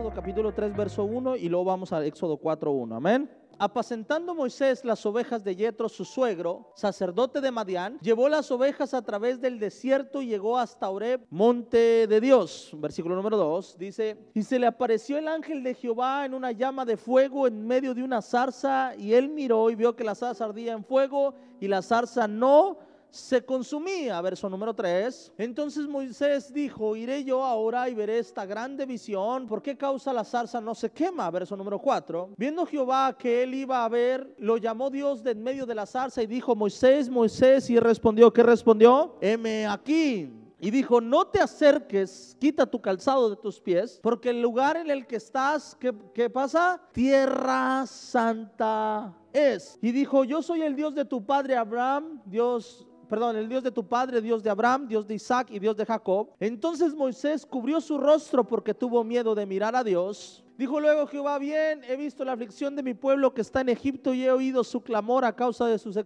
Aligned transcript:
Éxodo 0.00 0.14
capítulo 0.14 0.54
3, 0.54 0.74
verso 0.74 1.04
1 1.04 1.36
y 1.36 1.50
luego 1.50 1.66
vamos 1.66 1.92
a 1.92 2.02
Éxodo 2.06 2.38
4, 2.38 2.72
1. 2.72 2.96
Amén. 2.96 3.30
Apacentando 3.58 4.34
Moisés 4.34 4.82
las 4.82 5.04
ovejas 5.04 5.44
de 5.44 5.54
Yetro, 5.54 5.90
su 5.90 6.06
suegro, 6.06 6.72
sacerdote 6.74 7.42
de 7.42 7.50
Madián, 7.50 7.98
llevó 8.00 8.30
las 8.30 8.50
ovejas 8.50 8.94
a 8.94 9.02
través 9.02 9.42
del 9.42 9.58
desierto 9.58 10.22
y 10.22 10.28
llegó 10.28 10.56
hasta 10.56 10.88
Oreb, 10.88 11.26
monte 11.28 12.06
de 12.06 12.18
Dios. 12.18 12.70
Versículo 12.78 13.14
número 13.14 13.36
2 13.36 13.76
dice: 13.76 14.16
Y 14.32 14.42
se 14.42 14.58
le 14.58 14.66
apareció 14.66 15.18
el 15.18 15.28
ángel 15.28 15.62
de 15.62 15.74
Jehová 15.74 16.24
en 16.24 16.32
una 16.32 16.52
llama 16.52 16.86
de 16.86 16.96
fuego 16.96 17.46
en 17.46 17.66
medio 17.66 17.92
de 17.92 18.02
una 18.02 18.22
zarza, 18.22 18.96
y 18.96 19.12
él 19.12 19.28
miró 19.28 19.68
y 19.68 19.74
vio 19.74 19.94
que 19.94 20.04
la 20.04 20.14
zarza 20.14 20.46
ardía 20.46 20.72
en 20.72 20.82
fuego 20.82 21.34
y 21.60 21.68
la 21.68 21.82
zarza 21.82 22.26
no 22.26 22.78
se 23.10 23.44
consumía. 23.44 24.20
Verso 24.20 24.48
número 24.48 24.74
3. 24.74 25.32
Entonces 25.38 25.86
Moisés 25.86 26.52
dijo, 26.52 26.96
iré 26.96 27.24
yo 27.24 27.42
ahora 27.44 27.88
y 27.88 27.94
veré 27.94 28.18
esta 28.18 28.44
grande 28.44 28.86
visión. 28.86 29.46
¿Por 29.46 29.62
qué 29.62 29.76
causa 29.76 30.12
la 30.12 30.24
zarza 30.24 30.60
no 30.60 30.74
se 30.74 30.90
quema? 30.90 31.30
Verso 31.30 31.56
número 31.56 31.78
4. 31.78 32.34
Viendo 32.36 32.66
Jehová 32.66 33.16
que 33.18 33.42
él 33.42 33.54
iba 33.54 33.84
a 33.84 33.88
ver, 33.88 34.34
lo 34.38 34.56
llamó 34.56 34.90
Dios 34.90 35.22
de 35.22 35.30
en 35.30 35.42
medio 35.42 35.64
de 35.64 35.74
la 35.74 35.86
zarza 35.86 36.22
y 36.22 36.26
dijo, 36.26 36.56
Moisés, 36.56 37.08
Moisés, 37.08 37.70
y 37.70 37.78
respondió, 37.78 38.32
¿qué 38.32 38.42
respondió? 38.42 39.16
Heme 39.20 39.66
aquí. 39.66 40.30
Y 40.58 40.70
dijo, 40.70 41.00
no 41.00 41.26
te 41.26 41.40
acerques, 41.40 42.36
quita 42.38 42.66
tu 42.66 42.82
calzado 42.82 43.30
de 43.30 43.36
tus 43.36 43.60
pies, 43.60 43.98
porque 44.02 44.28
el 44.28 44.42
lugar 44.42 44.76
en 44.76 44.90
el 44.90 45.06
que 45.06 45.16
estás, 45.16 45.74
¿qué, 45.80 45.94
qué 46.12 46.28
pasa? 46.28 46.82
Tierra 46.92 47.86
santa 47.86 49.16
es. 49.32 49.78
Y 49.80 49.92
dijo, 49.92 50.24
yo 50.24 50.42
soy 50.42 50.60
el 50.60 50.76
Dios 50.76 50.94
de 50.94 51.06
tu 51.06 51.24
padre 51.24 51.56
Abraham, 51.56 52.20
Dios 52.26 52.86
perdón, 53.10 53.36
el 53.36 53.48
Dios 53.48 53.64
de 53.64 53.72
tu 53.72 53.86
padre, 53.86 54.22
Dios 54.22 54.42
de 54.42 54.48
Abraham, 54.48 54.86
Dios 54.86 55.06
de 55.06 55.14
Isaac 55.16 55.48
y 55.50 55.58
Dios 55.58 55.76
de 55.76 55.84
Jacob. 55.84 56.28
Entonces 56.38 56.94
Moisés 56.94 57.44
cubrió 57.44 57.80
su 57.80 57.98
rostro 57.98 58.44
porque 58.44 58.72
tuvo 58.72 59.02
miedo 59.02 59.34
de 59.34 59.44
mirar 59.44 59.74
a 59.74 59.82
Dios. 59.84 60.44
Dijo 60.56 60.78
luego 60.78 61.06
Jehová, 61.08 61.38
bien, 61.38 61.82
he 61.88 61.96
visto 61.96 62.24
la 62.24 62.32
aflicción 62.32 62.76
de 62.76 62.82
mi 62.82 62.94
pueblo 62.94 63.34
que 63.34 63.40
está 63.40 63.62
en 63.62 63.68
Egipto 63.68 64.14
y 64.14 64.24
he 64.24 64.30
oído 64.30 64.62
su 64.62 64.80
clamor 64.82 65.24
a 65.24 65.34
causa 65.34 65.66
de 65.66 65.78
sus 65.78 65.98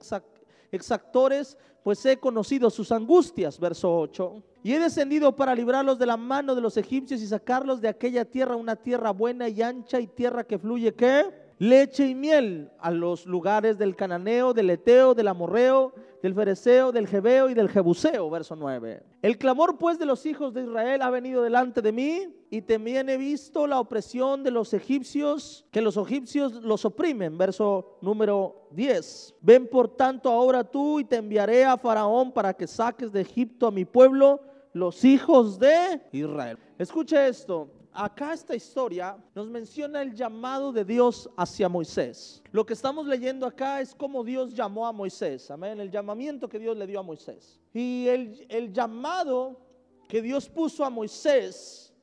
exactores, 0.73 1.59
pues 1.83 2.05
he 2.07 2.17
conocido 2.19 2.71
sus 2.71 2.91
angustias. 2.91 3.61
Verso 3.61 3.95
8. 3.95 4.43
Y 4.63 4.73
he 4.73 4.79
descendido 4.79 5.37
para 5.37 5.55
librarlos 5.55 5.99
de 5.99 6.07
la 6.07 6.17
mano 6.17 6.55
de 6.55 6.63
los 6.63 6.77
egipcios 6.79 7.21
y 7.21 7.27
sacarlos 7.27 7.83
de 7.83 7.89
aquella 7.89 8.25
tierra, 8.25 8.57
una 8.57 8.77
tierra 8.77 9.11
buena 9.11 9.49
y 9.49 9.61
ancha 9.61 10.01
y 10.01 10.07
tierra 10.07 10.45
que 10.45 10.59
fluye, 10.59 10.95
¿qué? 10.95 11.45
leche 11.59 12.07
y 12.07 12.15
miel 12.15 12.71
a 12.79 12.91
los 12.91 13.27
lugares 13.27 13.79
del 13.79 13.97
cananeo, 13.97 14.53
del 14.53 14.71
eteo, 14.71 15.15
del 15.15 15.29
amorreo, 15.29 15.95
del 16.25 16.35
fereceo, 16.35 16.91
del 16.91 17.07
jebeo 17.07 17.51
y 17.51 17.55
del 17.55 17.69
jebuseo, 17.69 18.31
verso 18.31 18.57
9. 18.57 19.03
El 19.21 19.37
clamor 19.37 19.77
pues 19.77 19.99
de 19.99 20.07
los 20.07 20.25
hijos 20.25 20.55
de 20.55 20.63
Israel 20.63 21.03
ha 21.03 21.11
venido 21.11 21.43
delante 21.43 21.83
de 21.83 21.93
mí 21.93 22.35
y 22.49 22.63
también 22.63 23.11
he 23.11 23.19
visto 23.19 23.67
la 23.67 23.79
opresión 23.79 24.43
de 24.43 24.51
los 24.51 24.73
egipcios, 24.73 25.67
que 25.71 25.83
los 25.83 25.99
egipcios 25.99 26.55
los 26.63 26.87
oprimen, 26.87 27.37
verso 27.37 27.99
número 28.01 28.69
10. 28.71 29.35
Ven 29.43 29.69
por 29.69 29.87
tanto 29.87 30.31
ahora 30.31 30.65
tú 30.65 30.99
y 30.99 31.05
te 31.05 31.17
enviaré 31.17 31.67
a 31.67 31.77
Faraón 31.77 32.33
para 32.33 32.55
que 32.55 32.67
saques 32.67 33.13
de 33.13 33.21
Egipto 33.21 33.67
a 33.67 33.71
mi 33.71 33.85
pueblo, 33.85 34.41
los 34.73 35.05
hijos 35.05 35.59
de 35.59 36.01
Israel. 36.11 36.57
Escuche 36.79 37.29
esto, 37.29 37.69
acá 37.95 38.33
esta 38.35 38.55
historia 38.55 39.17
nos 39.35 39.49
menciona 39.49 40.03
el 40.03 40.15
llamado 40.15 40.73
de 40.73 40.85
Dios 40.85 41.31
hacia 41.37 41.69
Moisés. 41.69 42.43
Lo 42.51 42.67
que 42.67 42.73
estamos 42.73 43.07
leyendo 43.07 43.47
acá 43.47 43.81
es 43.81 43.95
cómo 43.95 44.25
Dios 44.25 44.53
llamó 44.53 44.87
a 44.87 44.93
Moisés, 44.93 45.51
amén, 45.51 45.81
el 45.81 45.91
llamamiento 45.91 46.49
que 46.49 46.59
Dios 46.59 46.77
le 46.77 46.87
dio 46.87 47.01
a 47.01 47.03
Moisés. 47.03 47.61
Y 47.73 48.09
el, 48.09 48.47
el 48.49 48.73
llamado 48.73 49.61
que 50.09 50.21
Dios 50.21 50.49
puso 50.49 50.85
a 50.85 50.91
Moisés 50.91 51.95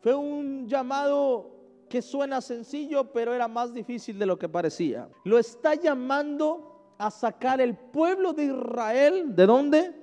fue 0.00 0.14
un 0.14 0.66
llamado 0.66 1.54
que 1.88 2.02
suena 2.02 2.40
sencillo, 2.40 3.12
pero 3.12 3.34
era 3.34 3.48
más 3.48 3.72
difícil 3.72 4.18
de 4.18 4.26
lo 4.26 4.38
que 4.38 4.48
parecía. 4.48 5.08
Lo 5.24 5.38
está 5.38 5.74
llamando 5.74 6.94
a 6.98 7.10
sacar 7.10 7.60
el 7.60 7.76
pueblo 7.76 8.32
de 8.32 8.44
Israel, 8.46 9.34
¿de 9.34 9.46
dónde? 9.46 9.94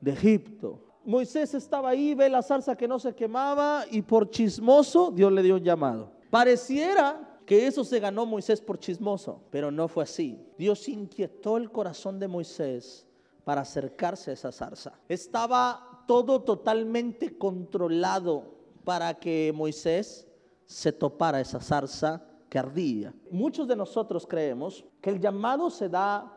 De 0.00 0.12
Egipto. 0.12 0.87
Moisés 1.08 1.54
estaba 1.54 1.88
ahí, 1.88 2.12
ve 2.12 2.28
la 2.28 2.42
zarza 2.42 2.76
que 2.76 2.86
no 2.86 2.98
se 2.98 3.14
quemaba 3.14 3.86
y 3.90 4.02
por 4.02 4.28
chismoso 4.28 5.10
Dios 5.10 5.32
le 5.32 5.42
dio 5.42 5.54
un 5.54 5.64
llamado. 5.64 6.12
Pareciera 6.28 7.40
que 7.46 7.66
eso 7.66 7.82
se 7.82 7.98
ganó 7.98 8.26
Moisés 8.26 8.60
por 8.60 8.78
chismoso, 8.78 9.40
pero 9.48 9.70
no 9.70 9.88
fue 9.88 10.04
así. 10.04 10.38
Dios 10.58 10.86
inquietó 10.86 11.56
el 11.56 11.72
corazón 11.72 12.18
de 12.18 12.28
Moisés 12.28 13.06
para 13.44 13.62
acercarse 13.62 14.30
a 14.30 14.34
esa 14.34 14.52
zarza. 14.52 14.92
Estaba 15.08 16.04
todo 16.06 16.42
totalmente 16.42 17.38
controlado 17.38 18.44
para 18.84 19.14
que 19.14 19.50
Moisés 19.56 20.28
se 20.66 20.92
topara 20.92 21.40
esa 21.40 21.58
zarza 21.58 22.22
que 22.50 22.58
ardía. 22.58 23.14
Muchos 23.30 23.66
de 23.66 23.76
nosotros 23.76 24.26
creemos 24.26 24.84
que 25.00 25.08
el 25.08 25.20
llamado 25.20 25.70
se 25.70 25.88
da 25.88 26.36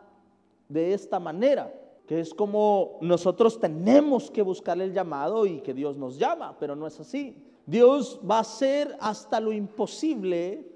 de 0.69 0.93
esta 0.93 1.19
manera 1.19 1.73
que 2.11 2.19
es 2.19 2.33
como 2.33 2.97
nosotros 2.99 3.57
tenemos 3.57 4.29
que 4.29 4.41
buscar 4.41 4.81
el 4.81 4.91
llamado 4.91 5.45
y 5.45 5.61
que 5.61 5.73
Dios 5.73 5.95
nos 5.95 6.19
llama, 6.19 6.57
pero 6.59 6.75
no 6.75 6.85
es 6.85 6.99
así. 6.99 7.41
Dios 7.66 8.19
va 8.29 8.39
a 8.39 8.41
hacer 8.41 8.97
hasta 8.99 9.39
lo 9.39 9.53
imposible 9.53 10.69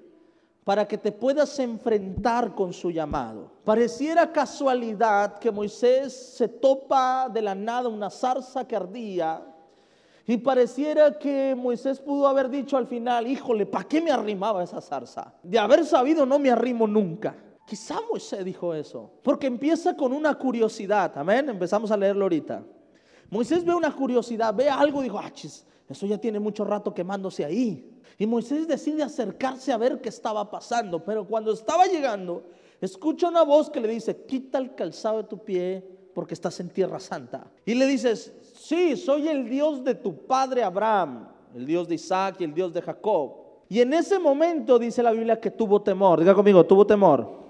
para 0.64 0.88
que 0.88 0.96
te 0.96 1.12
puedas 1.12 1.58
enfrentar 1.58 2.54
con 2.54 2.72
su 2.72 2.90
llamado. 2.90 3.50
Pareciera 3.66 4.32
casualidad 4.32 5.38
que 5.38 5.50
Moisés 5.50 6.14
se 6.14 6.48
topa 6.48 7.28
de 7.28 7.42
la 7.42 7.54
nada 7.54 7.90
una 7.90 8.08
zarza 8.08 8.66
que 8.66 8.74
ardía 8.74 9.46
y 10.26 10.38
pareciera 10.38 11.18
que 11.18 11.54
Moisés 11.54 12.00
pudo 12.00 12.28
haber 12.28 12.48
dicho 12.48 12.78
al 12.78 12.86
final, 12.86 13.26
híjole, 13.26 13.66
¿para 13.66 13.84
qué 13.84 14.00
me 14.00 14.10
arrimaba 14.10 14.64
esa 14.64 14.80
zarza? 14.80 15.34
De 15.42 15.58
haber 15.58 15.84
sabido 15.84 16.24
no 16.24 16.38
me 16.38 16.50
arrimo 16.50 16.86
nunca. 16.86 17.36
Quizá 17.66 18.00
Moisés 18.08 18.44
dijo 18.44 18.72
eso, 18.72 19.10
porque 19.24 19.48
empieza 19.48 19.96
con 19.96 20.12
una 20.12 20.36
curiosidad, 20.36 21.18
amén, 21.18 21.48
empezamos 21.48 21.90
a 21.90 21.96
leerlo 21.96 22.26
ahorita. 22.26 22.62
Moisés 23.28 23.64
ve 23.64 23.74
una 23.74 23.92
curiosidad, 23.92 24.54
ve 24.54 24.70
algo 24.70 25.00
y 25.00 25.04
dijo, 25.04 25.18
ah, 25.18 25.32
eso 25.88 26.06
ya 26.06 26.16
tiene 26.16 26.38
mucho 26.38 26.64
rato 26.64 26.94
quemándose 26.94 27.44
ahí. 27.44 27.92
Y 28.18 28.26
Moisés 28.26 28.68
decide 28.68 29.02
acercarse 29.02 29.72
a 29.72 29.78
ver 29.78 30.00
qué 30.00 30.10
estaba 30.10 30.48
pasando, 30.48 31.04
pero 31.04 31.26
cuando 31.26 31.52
estaba 31.52 31.86
llegando, 31.86 32.44
escucha 32.80 33.28
una 33.28 33.42
voz 33.42 33.68
que 33.68 33.80
le 33.80 33.88
dice, 33.88 34.24
quita 34.26 34.58
el 34.58 34.76
calzado 34.76 35.16
de 35.16 35.24
tu 35.24 35.42
pie 35.42 35.84
porque 36.14 36.34
estás 36.34 36.60
en 36.60 36.70
tierra 36.70 37.00
santa. 37.00 37.50
Y 37.64 37.74
le 37.74 37.86
dices, 37.86 38.32
sí, 38.54 38.96
soy 38.96 39.26
el 39.26 39.50
Dios 39.50 39.82
de 39.82 39.96
tu 39.96 40.24
padre 40.24 40.62
Abraham, 40.62 41.28
el 41.52 41.66
Dios 41.66 41.88
de 41.88 41.96
Isaac 41.96 42.36
y 42.38 42.44
el 42.44 42.54
Dios 42.54 42.72
de 42.72 42.80
Jacob. 42.80 43.32
Y 43.68 43.80
en 43.80 43.92
ese 43.92 44.20
momento 44.20 44.78
dice 44.78 45.02
la 45.02 45.10
Biblia 45.10 45.40
que 45.40 45.50
tuvo 45.50 45.82
temor, 45.82 46.20
diga 46.20 46.32
conmigo, 46.32 46.64
tuvo 46.64 46.86
temor 46.86 47.45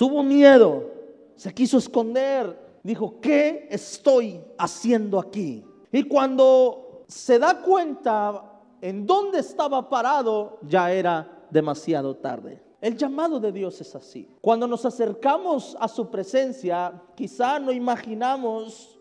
tuvo 0.00 0.22
miedo, 0.22 0.90
se 1.36 1.52
quiso 1.52 1.76
esconder, 1.76 2.78
dijo, 2.82 3.20
¿qué 3.20 3.68
estoy 3.70 4.40
haciendo 4.56 5.18
aquí? 5.18 5.62
Y 5.92 6.04
cuando 6.04 7.04
se 7.06 7.38
da 7.38 7.60
cuenta 7.60 8.62
en 8.80 9.04
dónde 9.04 9.40
estaba 9.40 9.90
parado, 9.90 10.56
ya 10.62 10.90
era 10.90 11.44
demasiado 11.50 12.16
tarde. 12.16 12.62
El 12.80 12.96
llamado 12.96 13.38
de 13.38 13.52
Dios 13.52 13.78
es 13.82 13.94
así. 13.94 14.26
Cuando 14.40 14.66
nos 14.66 14.86
acercamos 14.86 15.76
a 15.78 15.86
su 15.86 16.10
presencia, 16.10 17.02
quizá 17.14 17.58
no 17.58 17.70
imaginamos 17.70 18.98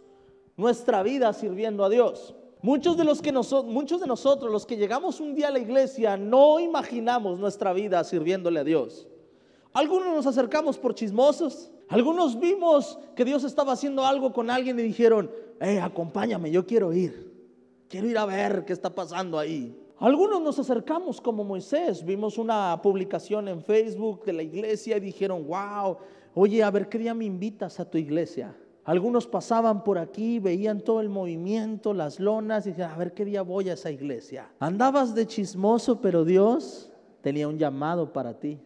nuestra 0.57 1.01
vida 1.01 1.31
sirviendo 1.31 1.85
a 1.85 1.89
Dios. 1.89 2.35
Muchos 2.61 2.97
de, 2.97 3.05
los 3.05 3.21
que 3.21 3.31
muchos 3.31 4.01
de 4.01 4.07
nosotros, 4.07 4.51
los 4.51 4.65
que 4.65 4.75
llegamos 4.75 5.21
un 5.21 5.33
día 5.33 5.47
a 5.47 5.51
la 5.51 5.59
iglesia, 5.59 6.17
no 6.17 6.59
imaginamos 6.59 7.39
nuestra 7.39 7.71
vida 7.71 8.03
sirviéndole 8.03 8.59
a 8.59 8.65
Dios. 8.65 9.07
Algunos 9.73 10.07
nos 10.07 10.27
acercamos 10.27 10.77
por 10.77 10.95
chismosos. 10.95 11.71
Algunos 11.89 12.39
vimos 12.39 12.99
que 13.15 13.25
Dios 13.25 13.43
estaba 13.43 13.73
haciendo 13.73 14.05
algo 14.05 14.33
con 14.33 14.49
alguien 14.49 14.79
y 14.79 14.83
dijeron, 14.83 15.31
eh, 15.59 15.79
acompáñame, 15.79 16.51
yo 16.51 16.65
quiero 16.65 16.93
ir. 16.93 17.29
Quiero 17.87 18.07
ir 18.07 18.17
a 18.17 18.25
ver 18.25 18.65
qué 18.65 18.73
está 18.73 18.93
pasando 18.93 19.37
ahí. 19.37 19.75
Algunos 19.97 20.41
nos 20.41 20.57
acercamos 20.59 21.19
como 21.19 21.43
Moisés. 21.43 22.05
Vimos 22.05 22.37
una 22.37 22.79
publicación 22.81 23.47
en 23.47 23.63
Facebook 23.63 24.23
de 24.23 24.33
la 24.33 24.43
iglesia 24.43 24.97
y 24.97 25.01
dijeron, 25.01 25.45
wow, 25.47 25.97
oye, 26.35 26.63
a 26.63 26.71
ver 26.71 26.87
qué 26.87 26.97
día 26.99 27.13
me 27.13 27.25
invitas 27.25 27.79
a 27.79 27.89
tu 27.89 27.97
iglesia. 27.97 28.55
Algunos 28.85 29.27
pasaban 29.27 29.83
por 29.83 29.97
aquí, 29.97 30.39
veían 30.39 30.81
todo 30.81 31.01
el 31.01 31.09
movimiento, 31.09 31.93
las 31.93 32.19
lonas 32.19 32.65
y 32.65 32.69
dijeron, 32.69 32.91
a 32.91 32.97
ver 32.97 33.13
qué 33.13 33.25
día 33.25 33.41
voy 33.41 33.69
a 33.69 33.73
esa 33.73 33.91
iglesia. 33.91 34.49
Andabas 34.59 35.13
de 35.13 35.27
chismoso, 35.27 35.99
pero 35.99 36.23
Dios 36.23 36.91
tenía 37.21 37.47
un 37.47 37.57
llamado 37.57 38.13
para 38.13 38.39
ti. 38.39 38.59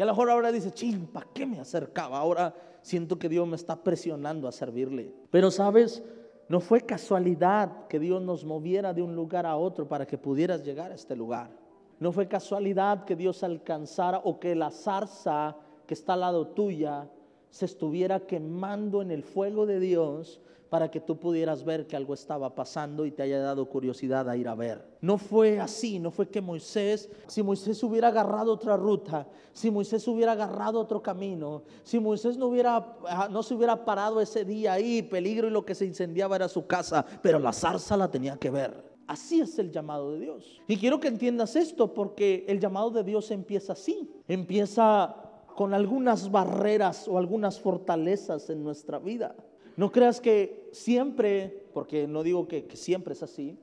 Y 0.00 0.02
a 0.02 0.06
lo 0.06 0.12
mejor 0.12 0.30
ahora 0.30 0.50
dice, 0.50 0.70
ching, 0.70 1.08
¿para 1.08 1.26
qué 1.34 1.44
me 1.44 1.60
acercaba? 1.60 2.18
Ahora 2.18 2.54
siento 2.80 3.18
que 3.18 3.28
Dios 3.28 3.46
me 3.46 3.56
está 3.56 3.76
presionando 3.76 4.48
a 4.48 4.52
servirle. 4.52 5.12
Pero 5.30 5.50
sabes, 5.50 6.02
no 6.48 6.60
fue 6.60 6.80
casualidad 6.80 7.86
que 7.86 7.98
Dios 7.98 8.22
nos 8.22 8.42
moviera 8.46 8.94
de 8.94 9.02
un 9.02 9.14
lugar 9.14 9.44
a 9.44 9.58
otro 9.58 9.86
para 9.86 10.06
que 10.06 10.16
pudieras 10.16 10.64
llegar 10.64 10.90
a 10.90 10.94
este 10.94 11.14
lugar. 11.14 11.50
No 11.98 12.12
fue 12.12 12.28
casualidad 12.28 13.04
que 13.04 13.14
Dios 13.14 13.42
alcanzara 13.42 14.22
o 14.24 14.40
que 14.40 14.54
la 14.54 14.70
zarza 14.70 15.58
que 15.86 15.92
está 15.92 16.14
al 16.14 16.20
lado 16.20 16.46
tuya 16.46 17.06
se 17.50 17.66
estuviera 17.66 18.20
quemando 18.20 19.02
en 19.02 19.10
el 19.10 19.22
fuego 19.22 19.66
de 19.66 19.80
Dios 19.80 20.40
para 20.70 20.90
que 20.90 21.00
tú 21.00 21.18
pudieras 21.18 21.64
ver 21.64 21.86
que 21.86 21.96
algo 21.96 22.14
estaba 22.14 22.54
pasando 22.54 23.04
y 23.04 23.10
te 23.10 23.22
haya 23.22 23.40
dado 23.40 23.68
curiosidad 23.68 24.28
a 24.28 24.36
ir 24.36 24.48
a 24.48 24.54
ver. 24.54 24.86
No 25.00 25.18
fue 25.18 25.58
así, 25.58 25.98
no 25.98 26.12
fue 26.12 26.28
que 26.28 26.40
Moisés, 26.40 27.10
si 27.26 27.42
Moisés 27.42 27.82
hubiera 27.82 28.08
agarrado 28.08 28.52
otra 28.52 28.76
ruta, 28.76 29.26
si 29.52 29.70
Moisés 29.70 30.06
hubiera 30.06 30.32
agarrado 30.32 30.80
otro 30.80 31.02
camino, 31.02 31.64
si 31.82 31.98
Moisés 31.98 32.36
no, 32.36 32.46
hubiera, 32.46 32.96
ah, 33.08 33.28
no 33.30 33.42
se 33.42 33.54
hubiera 33.54 33.84
parado 33.84 34.20
ese 34.20 34.44
día 34.44 34.74
ahí, 34.74 35.02
peligro 35.02 35.48
y 35.48 35.50
lo 35.50 35.64
que 35.64 35.74
se 35.74 35.84
incendiaba 35.84 36.36
era 36.36 36.48
su 36.48 36.66
casa, 36.66 37.04
pero 37.20 37.40
la 37.40 37.52
zarza 37.52 37.96
la 37.96 38.08
tenía 38.08 38.36
que 38.36 38.50
ver. 38.50 38.90
Así 39.08 39.40
es 39.40 39.58
el 39.58 39.72
llamado 39.72 40.12
de 40.12 40.20
Dios. 40.20 40.62
Y 40.68 40.76
quiero 40.76 41.00
que 41.00 41.08
entiendas 41.08 41.56
esto 41.56 41.92
porque 41.92 42.44
el 42.46 42.60
llamado 42.60 42.90
de 42.90 43.02
Dios 43.02 43.32
empieza 43.32 43.72
así. 43.72 44.08
Empieza 44.28 45.16
con 45.56 45.74
algunas 45.74 46.30
barreras 46.30 47.08
o 47.08 47.18
algunas 47.18 47.58
fortalezas 47.58 48.48
en 48.50 48.62
nuestra 48.62 49.00
vida. 49.00 49.34
No 49.80 49.90
creas 49.90 50.20
que 50.20 50.68
siempre, 50.72 51.64
porque 51.72 52.06
no 52.06 52.22
digo 52.22 52.46
que, 52.46 52.68
siempre 52.74 53.14
es 53.14 53.22
así, 53.22 53.58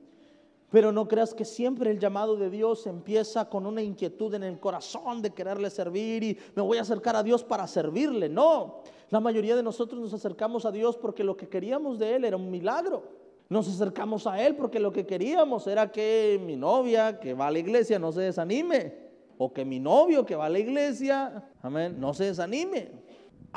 pero 0.68 0.90
no 0.90 1.06
creas 1.06 1.32
que 1.32 1.44
siempre 1.44 1.92
el 1.92 2.00
llamado 2.00 2.34
de 2.34 2.50
Dios 2.50 2.88
empieza 2.88 3.48
con 3.48 3.66
una 3.66 3.82
inquietud 3.82 4.34
en 4.34 4.42
el 4.42 4.58
corazón 4.58 5.22
de 5.22 5.30
quererle 5.30 5.70
servir 5.70 6.24
y 6.24 6.36
me 6.56 6.62
voy 6.62 6.78
a 6.78 6.80
acercar 6.80 7.14
a 7.14 7.22
Dios 7.22 7.44
para 7.44 7.68
servirle. 7.68 8.28
No, 8.28 8.82
la 9.10 9.20
mayoría 9.20 9.54
de 9.54 9.62
nosotros 9.62 10.00
nos 10.00 10.12
acercamos 10.12 10.64
a 10.64 10.72
Dios 10.72 10.96
porque 10.96 11.22
lo 11.22 11.36
que 11.36 11.48
queríamos 11.48 12.00
de 12.00 12.16
Él 12.16 12.24
era 12.24 12.36
un 12.36 12.50
milagro. 12.50 13.04
Nos 13.48 13.68
acercamos 13.68 14.26
a 14.26 14.44
Él 14.44 14.56
porque 14.56 14.80
lo 14.80 14.92
que 14.92 15.06
queríamos 15.06 15.68
era 15.68 15.92
que 15.92 16.42
mi 16.44 16.56
novia 16.56 17.20
que 17.20 17.32
va 17.32 17.46
a 17.46 17.52
la 17.52 17.60
iglesia 17.60 18.00
no 18.00 18.10
se 18.10 18.22
desanime. 18.22 19.06
O 19.40 19.52
que 19.52 19.64
mi 19.64 19.78
novio 19.78 20.26
que 20.26 20.34
va 20.34 20.46
a 20.46 20.50
la 20.50 20.58
iglesia, 20.58 21.48
amén, 21.62 21.94
no 22.00 22.12
se 22.12 22.24
desanime. 22.24 23.06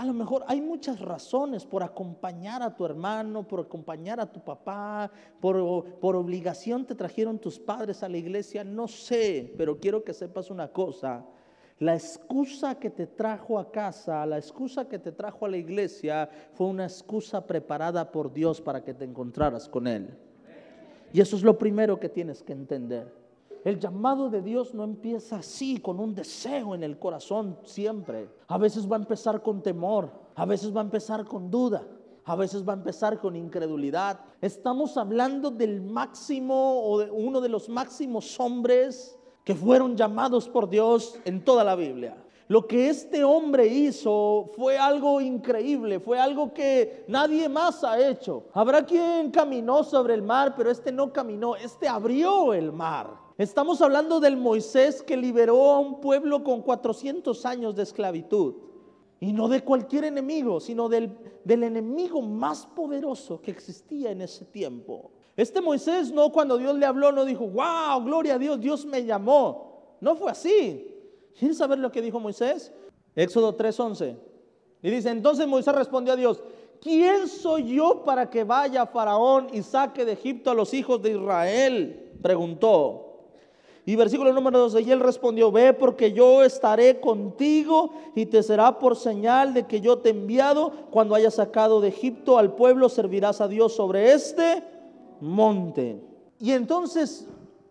A 0.01 0.06
lo 0.06 0.13
mejor 0.13 0.44
hay 0.48 0.62
muchas 0.62 1.00
razones 1.00 1.63
por 1.63 1.83
acompañar 1.83 2.63
a 2.63 2.75
tu 2.75 2.83
hermano, 2.86 3.48
por 3.48 3.59
acompañar 3.59 4.19
a 4.19 4.25
tu 4.25 4.44
papá, 4.44 5.12
por, 5.39 6.00
por, 6.00 6.15
obligación 6.15 6.88
te 6.88 6.95
trajeron 6.95 7.38
tus 7.38 7.59
padres 7.59 8.01
a 8.01 8.09
la 8.09 8.18
iglesia, 8.18 8.63
no 8.63 8.88
sé, 8.88 9.53
pero 9.59 9.77
quiero 9.77 10.03
que 10.03 10.15
sepas 10.15 10.50
una 10.50 10.69
cosa. 10.69 11.24
La 11.77 11.94
excusa 11.94 12.80
que 12.80 12.89
te 12.89 13.06
trajo 13.06 13.59
a 13.59 13.71
casa, 13.71 14.25
la 14.25 14.39
excusa 14.39 14.89
que 14.89 14.98
te 14.98 15.12
trajo 15.12 15.45
a 15.45 15.50
la 15.50 15.57
iglesia, 15.57 16.27
fue 16.53 16.65
una 16.65 16.86
excusa 16.86 17.45
preparada 17.45 18.12
por 18.12 18.33
Dios 18.33 18.59
para 18.59 18.83
que 18.83 18.95
te 18.95 19.06
encontraras 19.06 19.69
con 19.69 19.86
Él. 19.86 20.18
Y 21.13 21.21
eso 21.21 21.36
es 21.36 21.44
lo 21.44 21.59
primero 21.59 22.00
que 22.00 22.09
tienes 22.09 22.42
que 22.42 22.53
entender. 22.53 23.20
El 23.63 23.79
llamado 23.79 24.29
de 24.29 24.41
Dios 24.41 24.73
no 24.73 24.83
empieza 24.83 25.37
así, 25.37 25.77
con 25.79 25.99
un 25.99 26.15
deseo 26.15 26.73
en 26.73 26.83
el 26.83 26.97
corazón 26.97 27.59
siempre. 27.63 28.27
A 28.47 28.57
veces 28.57 28.91
va 28.91 28.95
a 28.95 28.99
empezar 28.99 29.43
con 29.43 29.61
temor, 29.61 30.11
a 30.35 30.45
veces 30.45 30.75
va 30.75 30.81
a 30.81 30.83
empezar 30.83 31.25
con 31.25 31.51
duda, 31.51 31.83
a 32.25 32.35
veces 32.35 32.67
va 32.67 32.73
a 32.73 32.77
empezar 32.77 33.19
con 33.19 33.35
incredulidad. 33.35 34.19
Estamos 34.41 34.97
hablando 34.97 35.51
del 35.51 35.79
máximo 35.79 36.81
o 36.83 36.99
de 36.99 37.11
uno 37.11 37.39
de 37.39 37.49
los 37.49 37.69
máximos 37.69 38.39
hombres 38.39 39.15
que 39.43 39.53
fueron 39.53 39.95
llamados 39.95 40.49
por 40.49 40.67
Dios 40.67 41.19
en 41.23 41.43
toda 41.45 41.63
la 41.63 41.75
Biblia. 41.75 42.17
Lo 42.47 42.67
que 42.67 42.89
este 42.89 43.23
hombre 43.23 43.67
hizo 43.67 44.49
fue 44.57 44.77
algo 44.77 45.21
increíble, 45.21 45.99
fue 45.99 46.19
algo 46.19 46.53
que 46.53 47.05
nadie 47.07 47.47
más 47.47 47.83
ha 47.83 47.97
hecho. 47.97 48.43
Habrá 48.53 48.83
quien 48.85 49.31
caminó 49.31 49.83
sobre 49.83 50.15
el 50.15 50.21
mar, 50.21 50.55
pero 50.57 50.69
este 50.69 50.91
no 50.91 51.13
caminó, 51.13 51.55
este 51.55 51.87
abrió 51.87 52.53
el 52.53 52.73
mar. 52.73 53.30
Estamos 53.41 53.81
hablando 53.81 54.19
del 54.19 54.38
Moisés 54.38 55.01
que 55.01 55.17
liberó 55.17 55.71
a 55.71 55.79
un 55.79 55.99
pueblo 55.99 56.43
con 56.43 56.61
400 56.61 57.43
años 57.47 57.75
de 57.75 57.81
esclavitud. 57.81 58.53
Y 59.19 59.33
no 59.33 59.47
de 59.47 59.63
cualquier 59.63 60.03
enemigo, 60.03 60.59
sino 60.59 60.88
del, 60.88 61.17
del 61.43 61.63
enemigo 61.63 62.21
más 62.21 62.67
poderoso 62.67 63.41
que 63.41 63.49
existía 63.49 64.11
en 64.11 64.21
ese 64.21 64.45
tiempo. 64.45 65.09
Este 65.35 65.59
Moisés 65.59 66.11
no 66.11 66.31
cuando 66.31 66.55
Dios 66.59 66.77
le 66.77 66.85
habló 66.85 67.11
no 67.11 67.25
dijo, 67.25 67.47
wow, 67.47 68.03
gloria 68.03 68.35
a 68.35 68.38
Dios, 68.38 68.59
Dios 68.59 68.85
me 68.85 69.05
llamó. 69.05 69.95
No 70.01 70.15
fue 70.15 70.29
así. 70.29 70.95
¿Quieres 71.35 71.57
saber 71.57 71.79
lo 71.79 71.91
que 71.91 72.03
dijo 72.03 72.19
Moisés? 72.19 72.71
Éxodo 73.15 73.57
3:11. 73.57 74.17
Y 74.83 74.89
dice, 74.91 75.09
entonces 75.09 75.47
Moisés 75.47 75.73
respondió 75.73 76.13
a 76.13 76.17
Dios, 76.17 76.43
¿quién 76.79 77.27
soy 77.27 77.73
yo 77.73 78.03
para 78.03 78.29
que 78.29 78.43
vaya 78.43 78.85
Faraón 78.85 79.47
y 79.51 79.63
saque 79.63 80.05
de 80.05 80.11
Egipto 80.11 80.51
a 80.51 80.53
los 80.53 80.75
hijos 80.75 81.01
de 81.01 81.13
Israel? 81.13 82.19
Preguntó. 82.21 83.07
Y 83.91 83.97
versículo 83.97 84.31
número 84.31 84.57
12, 84.57 84.83
y 84.83 84.91
él 84.91 85.01
respondió, 85.01 85.51
ve 85.51 85.73
porque 85.73 86.13
yo 86.13 86.43
estaré 86.43 87.01
contigo 87.01 87.91
y 88.15 88.25
te 88.25 88.41
será 88.41 88.79
por 88.79 88.95
señal 88.95 89.53
de 89.53 89.67
que 89.67 89.81
yo 89.81 89.97
te 89.97 90.07
he 90.07 90.11
enviado. 90.13 90.71
Cuando 90.91 91.13
hayas 91.13 91.33
sacado 91.33 91.81
de 91.81 91.89
Egipto 91.89 92.38
al 92.38 92.55
pueblo, 92.55 92.88
servirás 92.88 93.41
a 93.41 93.49
Dios 93.49 93.75
sobre 93.75 94.13
este 94.13 94.63
monte. 95.19 96.01
Y 96.39 96.53
entonces 96.53 97.27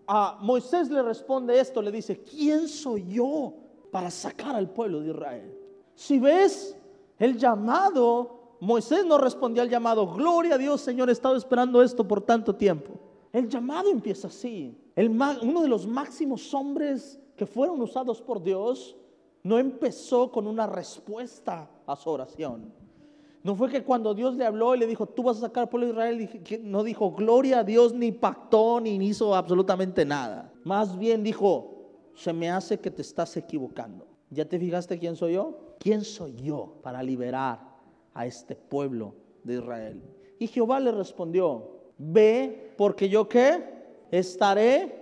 a 0.06 0.36
Moisés 0.42 0.90
le 0.90 1.00
responde 1.02 1.58
esto, 1.58 1.80
le 1.80 1.90
dice, 1.90 2.22
¿quién 2.22 2.68
soy 2.68 3.06
yo 3.08 3.54
para 3.90 4.10
sacar 4.10 4.54
al 4.54 4.68
pueblo 4.68 5.00
de 5.00 5.12
Israel? 5.12 5.58
Si 5.94 6.18
ves 6.18 6.76
el 7.18 7.38
llamado, 7.38 8.56
Moisés 8.60 9.06
no 9.06 9.16
respondió 9.16 9.62
al 9.62 9.70
llamado, 9.70 10.06
gloria 10.06 10.56
a 10.56 10.58
Dios 10.58 10.82
Señor, 10.82 11.08
he 11.08 11.12
estado 11.12 11.36
esperando 11.36 11.82
esto 11.82 12.06
por 12.06 12.20
tanto 12.20 12.54
tiempo. 12.54 12.90
El 13.32 13.48
llamado 13.48 13.90
empieza 13.90 14.28
así 14.28 14.76
uno 15.08 15.62
de 15.62 15.68
los 15.68 15.86
máximos 15.86 16.52
hombres 16.52 17.18
que 17.36 17.46
fueron 17.46 17.80
usados 17.80 18.20
por 18.20 18.42
Dios 18.42 18.96
no 19.42 19.58
empezó 19.58 20.30
con 20.30 20.46
una 20.46 20.66
respuesta 20.66 21.70
a 21.86 21.96
su 21.96 22.10
oración. 22.10 22.72
No 23.42 23.54
fue 23.54 23.70
que 23.70 23.82
cuando 23.82 24.12
Dios 24.12 24.34
le 24.36 24.44
habló 24.44 24.74
y 24.74 24.78
le 24.78 24.86
dijo, 24.86 25.06
tú 25.06 25.22
vas 25.22 25.38
a 25.38 25.40
sacar 25.40 25.62
al 25.62 25.68
pueblo 25.70 25.86
de 25.86 25.92
Israel, 25.92 26.60
no 26.62 26.84
dijo 26.84 27.12
gloria 27.12 27.60
a 27.60 27.64
Dios, 27.64 27.94
ni 27.94 28.12
pactó, 28.12 28.80
ni 28.80 28.96
hizo 28.96 29.34
absolutamente 29.34 30.04
nada. 30.04 30.52
Más 30.62 30.98
bien 30.98 31.22
dijo, 31.22 31.80
se 32.14 32.34
me 32.34 32.50
hace 32.50 32.78
que 32.78 32.90
te 32.90 33.00
estás 33.00 33.34
equivocando. 33.38 34.06
¿Ya 34.28 34.44
te 34.44 34.58
fijaste 34.58 34.98
quién 34.98 35.16
soy 35.16 35.34
yo? 35.34 35.58
¿Quién 35.78 36.04
soy 36.04 36.34
yo 36.36 36.74
para 36.82 37.02
liberar 37.02 37.60
a 38.12 38.26
este 38.26 38.54
pueblo 38.54 39.14
de 39.42 39.54
Israel? 39.54 40.02
Y 40.38 40.46
Jehová 40.46 40.78
le 40.78 40.92
respondió, 40.92 41.70
ve 41.96 42.74
porque 42.76 43.08
yo 43.08 43.26
qué? 43.26 43.79
Estaré 44.10 45.00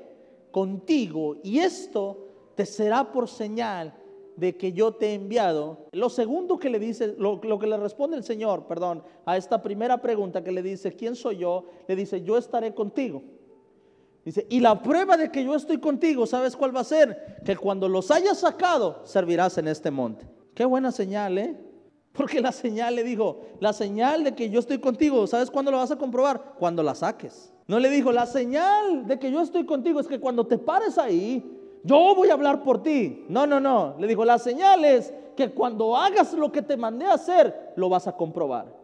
contigo 0.51 1.37
y 1.43 1.59
esto 1.59 2.27
te 2.55 2.67
será 2.67 3.13
por 3.13 3.29
señal 3.29 3.95
de 4.39 4.57
que 4.57 4.73
yo 4.73 4.93
te 4.93 5.09
he 5.09 5.15
enviado. 5.15 5.87
Lo 5.93 6.09
segundo 6.09 6.59
que 6.59 6.71
le 6.71 6.79
dice, 6.79 7.15
lo, 7.19 7.41
que 7.41 7.67
le 7.67 7.77
responde 7.77 8.17
el 8.17 8.23
Señor, 8.23 8.67
perdón, 8.67 9.03
a 9.27 9.37
esta 9.37 9.61
primera 9.61 10.01
pregunta 10.01 10.45
que 10.45 10.53
le 10.53 10.63
dice, 10.63 10.93
¿quién 10.93 11.17
soy 11.17 11.39
yo? 11.39 11.65
Le 11.89 11.97
dice, 11.97 12.23
yo 12.23 12.39
estaré 12.39 12.73
contigo. 12.73 13.23
Dice, 14.25 14.47
y 14.49 14.61
la 14.61 14.81
prueba 14.81 15.17
de 15.17 15.33
que 15.33 15.43
yo 15.43 15.57
estoy 15.57 15.79
contigo, 15.79 16.25
¿sabes 16.25 16.57
cuál 16.57 16.75
va 16.75 16.81
a 16.81 16.85
ser? 16.85 17.41
Que 17.45 17.57
cuando 17.57 17.89
los 17.89 18.13
hayas 18.13 18.39
sacado, 18.39 19.01
servirás 19.05 19.59
en 19.59 19.67
este 19.67 19.91
monte. 19.91 20.27
Qué 20.55 20.65
buena 20.65 20.93
señal, 20.93 21.37
¿eh? 21.39 21.57
Porque 22.13 22.41
la 22.41 22.53
señal 22.53 22.95
le 22.95 23.05
dijo, 23.05 23.41
la 23.59 23.73
señal 23.73 24.23
de 24.23 24.35
que 24.35 24.51
yo 24.51 24.61
estoy 24.61 24.79
contigo, 24.79 25.27
¿sabes 25.27 25.51
cuándo 25.51 25.71
lo 25.71 25.79
vas 25.79 25.91
a 25.91 25.97
comprobar? 25.97 26.55
Cuando 26.59 26.83
la 26.83 26.95
saques. 26.95 27.53
No 27.69 27.79
le 27.79 27.91
dijo, 27.91 28.11
la 28.13 28.25
señal 28.25 29.07
de 29.07 29.19
que 29.19 29.31
yo 29.31 29.43
estoy 29.43 29.67
contigo 29.67 30.01
es 30.01 30.09
que 30.09 30.19
cuando 30.19 30.47
te 30.47 30.57
pares 30.57 30.97
ahí, 30.97 31.59
yo 31.85 32.15
voy 32.17 32.31
a 32.31 32.33
hablar 32.33 32.63
por 32.63 32.83
ti. 32.83 33.27
No, 33.29 33.47
no, 33.47 33.61
no. 33.61 33.95
Le 33.99 34.07
dijo, 34.07 34.25
la 34.25 34.39
señal 34.39 34.87
es 34.87 35.13
que 35.37 35.51
cuando 35.51 35.95
hagas 35.95 36.33
lo 36.33 36.51
que 36.51 36.63
te 36.63 36.79
mandé 36.79 37.05
a 37.05 37.13
hacer, 37.13 37.75
lo 37.77 37.91
vas 37.91 38.09
a 38.09 38.17
comprobar. 38.17 38.75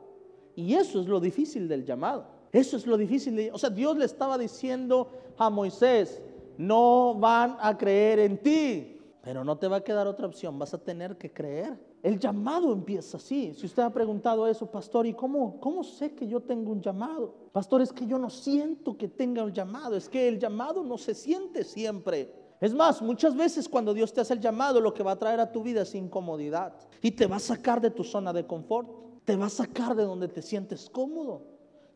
Y 0.54 0.74
eso 0.74 1.00
es 1.00 1.08
lo 1.08 1.18
difícil 1.18 1.66
del 1.66 1.84
llamado. 1.86 2.26
Eso 2.52 2.76
es 2.76 2.86
lo 2.86 2.98
difícil. 2.98 3.34
De, 3.34 3.50
o 3.50 3.58
sea, 3.58 3.70
Dios 3.70 3.96
le 3.96 4.04
estaba 4.04 4.36
diciendo 4.36 5.10
a 5.38 5.48
Moisés, 5.48 6.22
no 6.58 7.14
van 7.14 7.56
a 7.60 7.76
creer 7.78 8.18
en 8.18 8.38
ti, 8.38 9.00
pero 9.22 9.44
no 9.44 9.56
te 9.56 9.66
va 9.66 9.78
a 9.78 9.84
quedar 9.84 10.06
otra 10.06 10.26
opción, 10.26 10.58
vas 10.58 10.74
a 10.74 10.78
tener 10.78 11.16
que 11.16 11.32
creer. 11.32 11.78
El 12.04 12.18
llamado 12.18 12.70
empieza 12.70 13.16
así. 13.16 13.54
Si 13.54 13.64
usted 13.64 13.82
ha 13.82 13.88
preguntado 13.88 14.46
eso, 14.46 14.70
pastor, 14.70 15.06
¿y 15.06 15.14
cómo, 15.14 15.82
sé 15.82 16.14
que 16.14 16.28
yo 16.28 16.42
tengo 16.42 16.70
un 16.70 16.82
llamado? 16.82 17.34
Pastor, 17.50 17.80
es 17.80 17.94
que 17.94 18.06
yo 18.06 18.18
no 18.18 18.28
siento 18.28 18.94
que 18.98 19.08
tenga 19.08 19.42
un 19.42 19.54
llamado. 19.54 19.96
Es 19.96 20.10
que 20.10 20.28
el 20.28 20.38
llamado 20.38 20.84
no 20.84 20.98
se 20.98 21.14
siente 21.14 21.64
siempre. 21.64 22.30
Es 22.60 22.74
más, 22.74 23.00
muchas 23.00 23.34
veces 23.34 23.70
cuando 23.70 23.94
Dios 23.94 24.12
te 24.12 24.20
hace 24.20 24.34
el 24.34 24.40
llamado, 24.40 24.82
lo 24.82 24.92
que 24.92 25.02
va 25.02 25.12
a 25.12 25.18
traer 25.18 25.40
a 25.40 25.50
tu 25.50 25.62
vida 25.62 25.80
es 25.80 25.94
incomodidad. 25.94 26.74
Y 27.00 27.12
te 27.12 27.26
va 27.26 27.36
a 27.36 27.40
sacar 27.40 27.80
de 27.80 27.90
tu 27.90 28.04
zona 28.04 28.34
de 28.34 28.46
confort. 28.46 28.86
Te 29.24 29.34
va 29.34 29.46
a 29.46 29.48
sacar 29.48 29.96
de 29.96 30.04
donde 30.04 30.28
te 30.28 30.42
sientes 30.42 30.90
cómodo. 30.90 31.40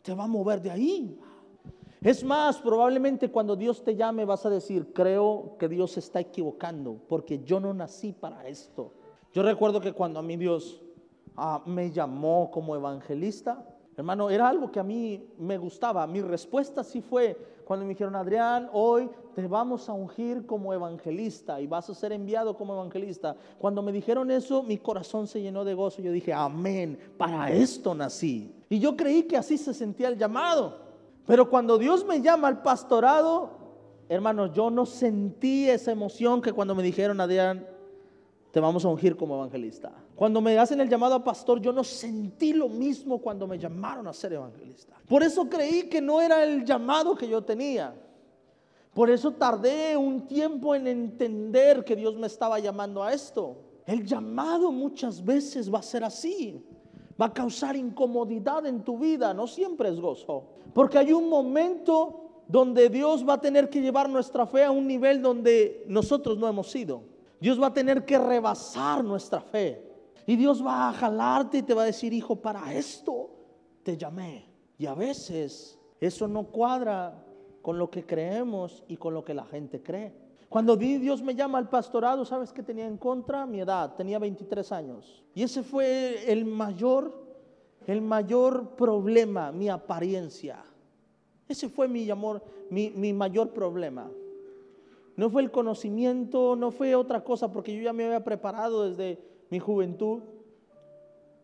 Te 0.00 0.14
va 0.14 0.24
a 0.24 0.26
mover 0.26 0.62
de 0.62 0.70
ahí. 0.70 1.18
Es 2.00 2.24
más, 2.24 2.56
probablemente 2.62 3.30
cuando 3.30 3.56
Dios 3.56 3.84
te 3.84 3.94
llame 3.94 4.24
vas 4.24 4.46
a 4.46 4.50
decir, 4.50 4.90
creo 4.94 5.56
que 5.58 5.68
Dios 5.68 5.98
está 5.98 6.18
equivocando 6.18 6.98
porque 7.08 7.44
yo 7.44 7.60
no 7.60 7.74
nací 7.74 8.14
para 8.14 8.48
esto. 8.48 8.94
Yo 9.32 9.42
recuerdo 9.42 9.80
que 9.80 9.92
cuando 9.92 10.18
a 10.18 10.22
mí 10.22 10.36
Dios 10.36 10.80
ah, 11.36 11.62
me 11.66 11.90
llamó 11.90 12.50
como 12.50 12.74
evangelista, 12.74 13.64
Hermano, 13.98 14.30
era 14.30 14.48
algo 14.48 14.70
que 14.70 14.78
a 14.78 14.84
mí 14.84 15.28
me 15.38 15.58
gustaba. 15.58 16.06
Mi 16.06 16.22
respuesta 16.22 16.84
sí 16.84 17.00
fue 17.00 17.36
cuando 17.64 17.84
me 17.84 17.94
dijeron, 17.94 18.14
Adrián, 18.14 18.70
hoy 18.72 19.10
te 19.34 19.44
vamos 19.48 19.88
a 19.88 19.92
ungir 19.92 20.46
como 20.46 20.72
evangelista 20.72 21.60
y 21.60 21.66
vas 21.66 21.90
a 21.90 21.94
ser 21.94 22.12
enviado 22.12 22.56
como 22.56 22.74
evangelista. 22.74 23.34
Cuando 23.58 23.82
me 23.82 23.90
dijeron 23.90 24.30
eso, 24.30 24.62
mi 24.62 24.78
corazón 24.78 25.26
se 25.26 25.42
llenó 25.42 25.64
de 25.64 25.74
gozo. 25.74 26.00
Yo 26.00 26.12
dije, 26.12 26.32
amén, 26.32 26.96
para 27.16 27.50
esto 27.50 27.92
nací. 27.92 28.54
Y 28.68 28.78
yo 28.78 28.96
creí 28.96 29.24
que 29.24 29.36
así 29.36 29.58
se 29.58 29.74
sentía 29.74 30.06
el 30.06 30.16
llamado. 30.16 30.78
Pero 31.26 31.50
cuando 31.50 31.76
Dios 31.76 32.06
me 32.06 32.22
llama 32.22 32.46
al 32.46 32.62
pastorado, 32.62 33.50
hermano, 34.08 34.46
yo 34.52 34.70
no 34.70 34.86
sentí 34.86 35.68
esa 35.68 35.90
emoción 35.90 36.40
que 36.40 36.52
cuando 36.52 36.76
me 36.76 36.84
dijeron, 36.84 37.20
Adrián, 37.20 37.66
te 38.50 38.60
vamos 38.60 38.84
a 38.84 38.88
ungir 38.88 39.16
como 39.16 39.34
evangelista. 39.34 39.92
Cuando 40.14 40.40
me 40.40 40.58
hacen 40.58 40.80
el 40.80 40.88
llamado 40.88 41.14
a 41.14 41.24
pastor, 41.24 41.60
yo 41.60 41.72
no 41.72 41.84
sentí 41.84 42.52
lo 42.52 42.68
mismo 42.68 43.18
cuando 43.18 43.46
me 43.46 43.58
llamaron 43.58 44.06
a 44.06 44.12
ser 44.12 44.32
evangelista. 44.32 44.94
Por 45.06 45.22
eso 45.22 45.48
creí 45.48 45.88
que 45.88 46.00
no 46.00 46.20
era 46.20 46.42
el 46.42 46.64
llamado 46.64 47.14
que 47.14 47.28
yo 47.28 47.42
tenía. 47.42 47.94
Por 48.94 49.10
eso 49.10 49.32
tardé 49.32 49.96
un 49.96 50.26
tiempo 50.26 50.74
en 50.74 50.86
entender 50.86 51.84
que 51.84 51.94
Dios 51.94 52.16
me 52.16 52.26
estaba 52.26 52.58
llamando 52.58 53.02
a 53.02 53.12
esto. 53.12 53.56
El 53.86 54.04
llamado 54.04 54.72
muchas 54.72 55.24
veces 55.24 55.72
va 55.72 55.80
a 55.80 55.82
ser 55.82 56.02
así. 56.02 56.64
Va 57.20 57.26
a 57.26 57.32
causar 57.32 57.76
incomodidad 57.76 58.66
en 58.66 58.82
tu 58.82 58.98
vida. 58.98 59.34
No 59.34 59.46
siempre 59.46 59.90
es 59.90 60.00
gozo. 60.00 60.44
Porque 60.72 60.98
hay 60.98 61.12
un 61.12 61.28
momento 61.28 62.44
donde 62.48 62.88
Dios 62.88 63.28
va 63.28 63.34
a 63.34 63.40
tener 63.40 63.68
que 63.68 63.80
llevar 63.80 64.08
nuestra 64.08 64.46
fe 64.46 64.64
a 64.64 64.70
un 64.70 64.86
nivel 64.86 65.20
donde 65.20 65.84
nosotros 65.86 66.38
no 66.38 66.48
hemos 66.48 66.74
ido. 66.74 67.02
Dios 67.40 67.60
va 67.60 67.68
a 67.68 67.74
tener 67.74 68.04
que 68.04 68.18
rebasar 68.18 69.04
nuestra 69.04 69.40
fe. 69.40 69.84
Y 70.26 70.36
Dios 70.36 70.64
va 70.64 70.88
a 70.88 70.92
jalarte 70.92 71.58
y 71.58 71.62
te 71.62 71.74
va 71.74 71.82
a 71.82 71.86
decir, 71.86 72.12
hijo, 72.12 72.36
para 72.36 72.74
esto 72.74 73.30
te 73.82 73.96
llamé. 73.96 74.44
Y 74.76 74.86
a 74.86 74.94
veces 74.94 75.78
eso 76.00 76.28
no 76.28 76.44
cuadra 76.44 77.24
con 77.62 77.78
lo 77.78 77.90
que 77.90 78.04
creemos 78.04 78.84
y 78.88 78.96
con 78.96 79.14
lo 79.14 79.24
que 79.24 79.34
la 79.34 79.44
gente 79.44 79.82
cree. 79.82 80.14
Cuando 80.48 80.76
Dios 80.76 81.22
me 81.22 81.34
llama 81.34 81.58
al 81.58 81.68
pastorado, 81.68 82.24
¿sabes 82.24 82.52
qué 82.52 82.62
tenía 82.62 82.86
en 82.86 82.96
contra? 82.96 83.44
Mi 83.46 83.60
edad, 83.60 83.94
tenía 83.94 84.18
23 84.18 84.72
años. 84.72 85.24
Y 85.34 85.42
ese 85.42 85.62
fue 85.62 86.30
el 86.30 86.46
mayor, 86.46 87.12
el 87.86 88.00
mayor 88.00 88.74
problema, 88.76 89.52
mi 89.52 89.68
apariencia. 89.68 90.64
Ese 91.46 91.68
fue 91.68 91.86
mi, 91.88 92.08
amor, 92.10 92.42
mi, 92.70 92.90
mi 92.90 93.12
mayor 93.12 93.50
problema. 93.50 94.10
No 95.18 95.28
fue 95.30 95.42
el 95.42 95.50
conocimiento, 95.50 96.54
no 96.54 96.70
fue 96.70 96.94
otra 96.94 97.24
cosa, 97.24 97.50
porque 97.50 97.74
yo 97.74 97.82
ya 97.82 97.92
me 97.92 98.04
había 98.04 98.22
preparado 98.22 98.88
desde 98.88 99.18
mi 99.50 99.58
juventud. 99.58 100.22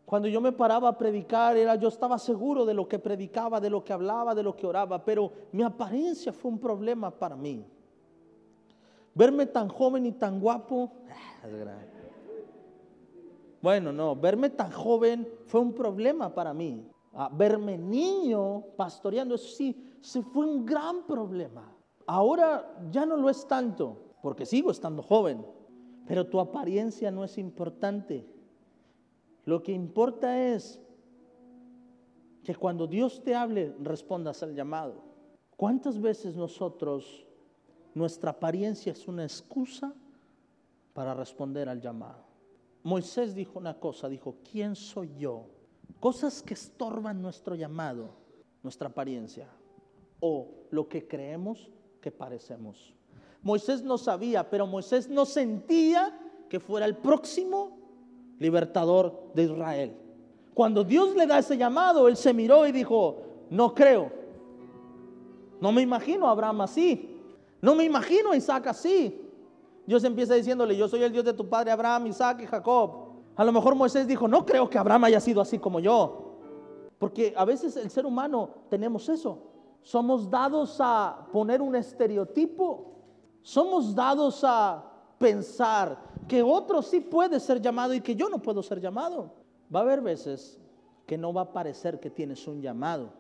Cuando 0.04 0.28
yo 0.28 0.40
me 0.40 0.52
paraba 0.52 0.90
a 0.90 0.96
predicar, 0.96 1.56
era, 1.56 1.74
yo 1.74 1.88
estaba 1.88 2.20
seguro 2.20 2.64
de 2.64 2.72
lo 2.72 2.86
que 2.86 3.00
predicaba, 3.00 3.60
de 3.60 3.70
lo 3.70 3.82
que 3.82 3.92
hablaba, 3.92 4.32
de 4.32 4.44
lo 4.44 4.54
que 4.54 4.64
oraba, 4.64 5.04
pero 5.04 5.32
mi 5.50 5.64
apariencia 5.64 6.32
fue 6.32 6.52
un 6.52 6.60
problema 6.60 7.10
para 7.10 7.34
mí. 7.34 7.66
Verme 9.12 9.46
tan 9.46 9.68
joven 9.68 10.06
y 10.06 10.12
tan 10.12 10.38
guapo, 10.38 10.92
ah, 11.10 11.48
bueno, 13.60 13.92
no, 13.92 14.14
verme 14.14 14.50
tan 14.50 14.70
joven 14.70 15.28
fue 15.46 15.60
un 15.60 15.72
problema 15.72 16.32
para 16.32 16.54
mí. 16.54 16.88
Ah, 17.12 17.28
verme 17.32 17.76
niño 17.76 18.66
pastoreando, 18.76 19.34
eso 19.34 19.48
sí, 19.48 19.96
se 20.00 20.22
fue 20.22 20.46
un 20.46 20.64
gran 20.64 21.04
problema. 21.08 21.73
Ahora 22.06 22.76
ya 22.90 23.06
no 23.06 23.16
lo 23.16 23.30
es 23.30 23.46
tanto, 23.46 24.14
porque 24.22 24.46
sigo 24.46 24.70
estando 24.70 25.02
joven, 25.02 25.44
pero 26.06 26.26
tu 26.26 26.38
apariencia 26.40 27.10
no 27.10 27.24
es 27.24 27.38
importante. 27.38 28.26
Lo 29.44 29.62
que 29.62 29.72
importa 29.72 30.38
es 30.54 30.80
que 32.42 32.54
cuando 32.54 32.86
Dios 32.86 33.22
te 33.22 33.34
hable, 33.34 33.74
respondas 33.80 34.42
al 34.42 34.54
llamado. 34.54 35.02
¿Cuántas 35.56 36.00
veces 36.00 36.36
nosotros, 36.36 37.26
nuestra 37.94 38.32
apariencia 38.32 38.92
es 38.92 39.08
una 39.08 39.24
excusa 39.24 39.94
para 40.92 41.14
responder 41.14 41.68
al 41.68 41.80
llamado? 41.80 42.24
Moisés 42.82 43.34
dijo 43.34 43.58
una 43.58 43.78
cosa, 43.80 44.08
dijo, 44.08 44.36
¿quién 44.50 44.76
soy 44.76 45.14
yo? 45.16 45.46
Cosas 46.00 46.42
que 46.42 46.52
estorban 46.52 47.22
nuestro 47.22 47.54
llamado, 47.54 48.10
nuestra 48.62 48.88
apariencia, 48.88 49.48
o 50.20 50.50
lo 50.70 50.86
que 50.88 51.08
creemos 51.08 51.70
que 52.04 52.10
parecemos. 52.10 52.92
Moisés 53.40 53.82
no 53.82 53.96
sabía, 53.96 54.50
pero 54.50 54.66
Moisés 54.66 55.08
no 55.08 55.24
sentía 55.24 56.14
que 56.50 56.60
fuera 56.60 56.84
el 56.84 56.98
próximo 56.98 57.78
libertador 58.38 59.30
de 59.32 59.44
Israel. 59.44 59.96
Cuando 60.52 60.84
Dios 60.84 61.16
le 61.16 61.26
da 61.26 61.38
ese 61.38 61.56
llamado, 61.56 62.06
él 62.06 62.18
se 62.18 62.34
miró 62.34 62.66
y 62.66 62.72
dijo, 62.72 63.22
no 63.48 63.74
creo. 63.74 64.12
No 65.62 65.72
me 65.72 65.80
imagino 65.80 66.28
a 66.28 66.32
Abraham 66.32 66.60
así. 66.60 67.22
No 67.62 67.74
me 67.74 67.84
imagino 67.84 68.32
a 68.32 68.36
Isaac 68.36 68.66
así. 68.66 69.22
Dios 69.86 70.04
empieza 70.04 70.34
diciéndole, 70.34 70.76
yo 70.76 70.86
soy 70.88 71.04
el 71.04 71.12
Dios 71.12 71.24
de 71.24 71.32
tu 71.32 71.48
padre 71.48 71.70
Abraham, 71.70 72.08
Isaac 72.08 72.42
y 72.42 72.46
Jacob. 72.46 73.14
A 73.34 73.44
lo 73.46 73.50
mejor 73.50 73.74
Moisés 73.74 74.06
dijo, 74.06 74.28
no 74.28 74.44
creo 74.44 74.68
que 74.68 74.76
Abraham 74.76 75.04
haya 75.04 75.20
sido 75.20 75.40
así 75.40 75.58
como 75.58 75.80
yo. 75.80 76.36
Porque 76.98 77.32
a 77.34 77.46
veces 77.46 77.78
el 77.78 77.90
ser 77.90 78.04
humano 78.04 78.50
tenemos 78.68 79.08
eso 79.08 79.53
somos 79.84 80.30
dados 80.30 80.78
a 80.80 81.28
poner 81.30 81.60
un 81.60 81.76
estereotipo, 81.76 82.86
somos 83.42 83.94
dados 83.94 84.42
a 84.42 84.82
pensar 85.18 85.98
que 86.26 86.42
otro 86.42 86.80
sí 86.80 87.00
puede 87.00 87.38
ser 87.38 87.60
llamado 87.60 87.92
y 87.92 88.00
que 88.00 88.16
yo 88.16 88.30
no 88.30 88.40
puedo 88.40 88.62
ser 88.62 88.80
llamado. 88.80 89.30
Va 89.72 89.80
a 89.80 89.82
haber 89.82 90.00
veces 90.00 90.58
que 91.06 91.18
no 91.18 91.34
va 91.34 91.42
a 91.42 91.52
parecer 91.52 92.00
que 92.00 92.08
tienes 92.08 92.48
un 92.48 92.62
llamado, 92.62 93.10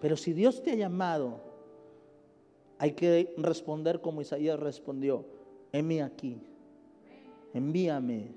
pero 0.00 0.16
si 0.16 0.32
Dios 0.32 0.60
te 0.60 0.72
ha 0.72 0.74
llamado, 0.74 1.40
hay 2.76 2.92
que 2.92 3.32
responder 3.38 4.00
como 4.00 4.20
Isaías 4.20 4.58
respondió, 4.58 5.24
heme 5.70 6.02
aquí, 6.02 6.42
envíame 7.52 8.34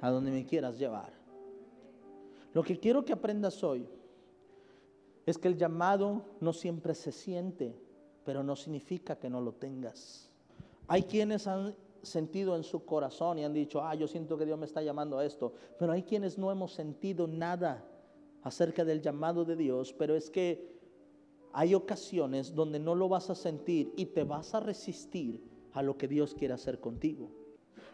a 0.00 0.10
donde 0.10 0.30
me 0.30 0.46
quieras 0.46 0.78
llevar. 0.78 1.12
Lo 2.54 2.62
que 2.62 2.78
quiero 2.78 3.04
que 3.04 3.12
aprendas 3.12 3.62
hoy 3.62 3.86
es 5.28 5.36
que 5.36 5.48
el 5.48 5.58
llamado 5.58 6.22
no 6.40 6.54
siempre 6.54 6.94
se 6.94 7.12
siente, 7.12 7.78
pero 8.24 8.42
no 8.42 8.56
significa 8.56 9.16
que 9.16 9.28
no 9.28 9.42
lo 9.42 9.52
tengas. 9.52 10.30
Hay 10.86 11.02
quienes 11.02 11.46
han 11.46 11.76
sentido 12.00 12.56
en 12.56 12.62
su 12.62 12.86
corazón 12.86 13.38
y 13.38 13.44
han 13.44 13.52
dicho, 13.52 13.82
ah, 13.82 13.94
yo 13.94 14.08
siento 14.08 14.38
que 14.38 14.46
Dios 14.46 14.58
me 14.58 14.64
está 14.64 14.80
llamando 14.80 15.18
a 15.18 15.26
esto, 15.26 15.52
pero 15.78 15.92
hay 15.92 16.02
quienes 16.02 16.38
no 16.38 16.50
hemos 16.50 16.72
sentido 16.72 17.26
nada 17.26 17.84
acerca 18.42 18.86
del 18.86 19.02
llamado 19.02 19.44
de 19.44 19.56
Dios, 19.56 19.92
pero 19.92 20.16
es 20.16 20.30
que 20.30 20.78
hay 21.52 21.74
ocasiones 21.74 22.54
donde 22.54 22.78
no 22.78 22.94
lo 22.94 23.10
vas 23.10 23.28
a 23.28 23.34
sentir 23.34 23.92
y 23.96 24.06
te 24.06 24.24
vas 24.24 24.54
a 24.54 24.60
resistir 24.60 25.42
a 25.74 25.82
lo 25.82 25.98
que 25.98 26.08
Dios 26.08 26.32
quiere 26.32 26.54
hacer 26.54 26.80
contigo. 26.80 27.28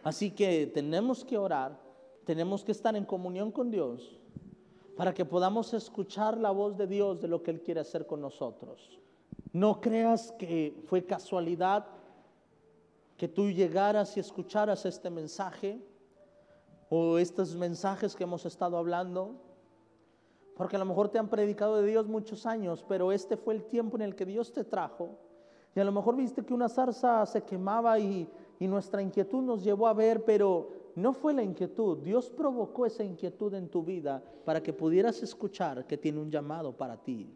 Así 0.05 0.31
que 0.31 0.69
tenemos 0.69 1.25
que 1.25 1.37
orar, 1.37 1.81
tenemos 2.25 2.63
que 2.63 2.71
estar 2.71 2.95
en 2.95 3.05
comunión 3.05 3.51
con 3.51 3.73
Dios 3.73 4.21
para 4.97 5.13
que 5.13 5.25
podamos 5.25 5.75
escuchar 5.75 6.39
la 6.39 6.51
voz 6.51 6.77
de 6.77 6.87
Dios 6.87 7.21
de 7.21 7.29
lo 7.29 7.43
que 7.43 7.51
Él 7.51 7.63
quiere 7.63 7.81
hacer 7.81 8.07
con 8.07 8.21
nosotros. 8.21 9.01
No 9.53 9.81
creas 9.81 10.33
que 10.33 10.83
fue 10.87 11.05
casualidad 11.05 11.87
que 13.17 13.29
tú 13.29 13.51
llegaras 13.51 14.17
y 14.17 14.21
escucharas 14.21 14.85
este 14.87 15.11
mensaje 15.11 15.81
o 16.89 17.19
estos 17.19 17.55
mensajes 17.57 18.15
que 18.15 18.25
hemos 18.25 18.45
estado 18.45 18.77
hablando, 18.77 19.37
porque 20.57 20.77
a 20.77 20.79
lo 20.79 20.85
mejor 20.85 21.09
te 21.09 21.19
han 21.19 21.29
predicado 21.29 21.77
de 21.77 21.89
Dios 21.89 22.07
muchos 22.07 22.47
años, 22.47 22.85
pero 22.89 23.11
este 23.11 23.37
fue 23.37 23.55
el 23.55 23.65
tiempo 23.65 23.97
en 23.97 24.03
el 24.03 24.15
que 24.15 24.27
Dios 24.27 24.53
te 24.53 24.65
trajo. 24.65 25.19
Y 25.75 25.81
a 25.81 25.85
lo 25.85 25.91
mejor 25.91 26.15
viste 26.15 26.45
que 26.45 26.55
una 26.55 26.69
zarza 26.69 27.27
se 27.27 27.43
quemaba 27.43 27.99
y, 27.99 28.29
y 28.61 28.69
nuestra 28.69 29.03
inquietud 29.03 29.43
nos 29.43 29.65
llevó 29.65 29.89
a 29.89 29.93
ver, 29.93 30.25
pero 30.25 30.84
no 30.97 31.13
fue 31.13 31.35
la 31.35 31.43
inquietud, 31.43 31.99
Dios 31.99 32.31
provocó 32.31 32.87
esa 32.87 33.03
inquietud 33.03 33.53
en 33.55 33.69
tu 33.69 33.83
vida 33.83 34.23
para 34.45 34.63
que 34.63 34.73
pudieras 34.73 35.23
escuchar 35.23 35.87
que 35.87 35.99
tiene 35.99 36.21
un 36.21 36.31
llamado 36.31 36.77
para 36.77 36.97
ti. 36.97 37.29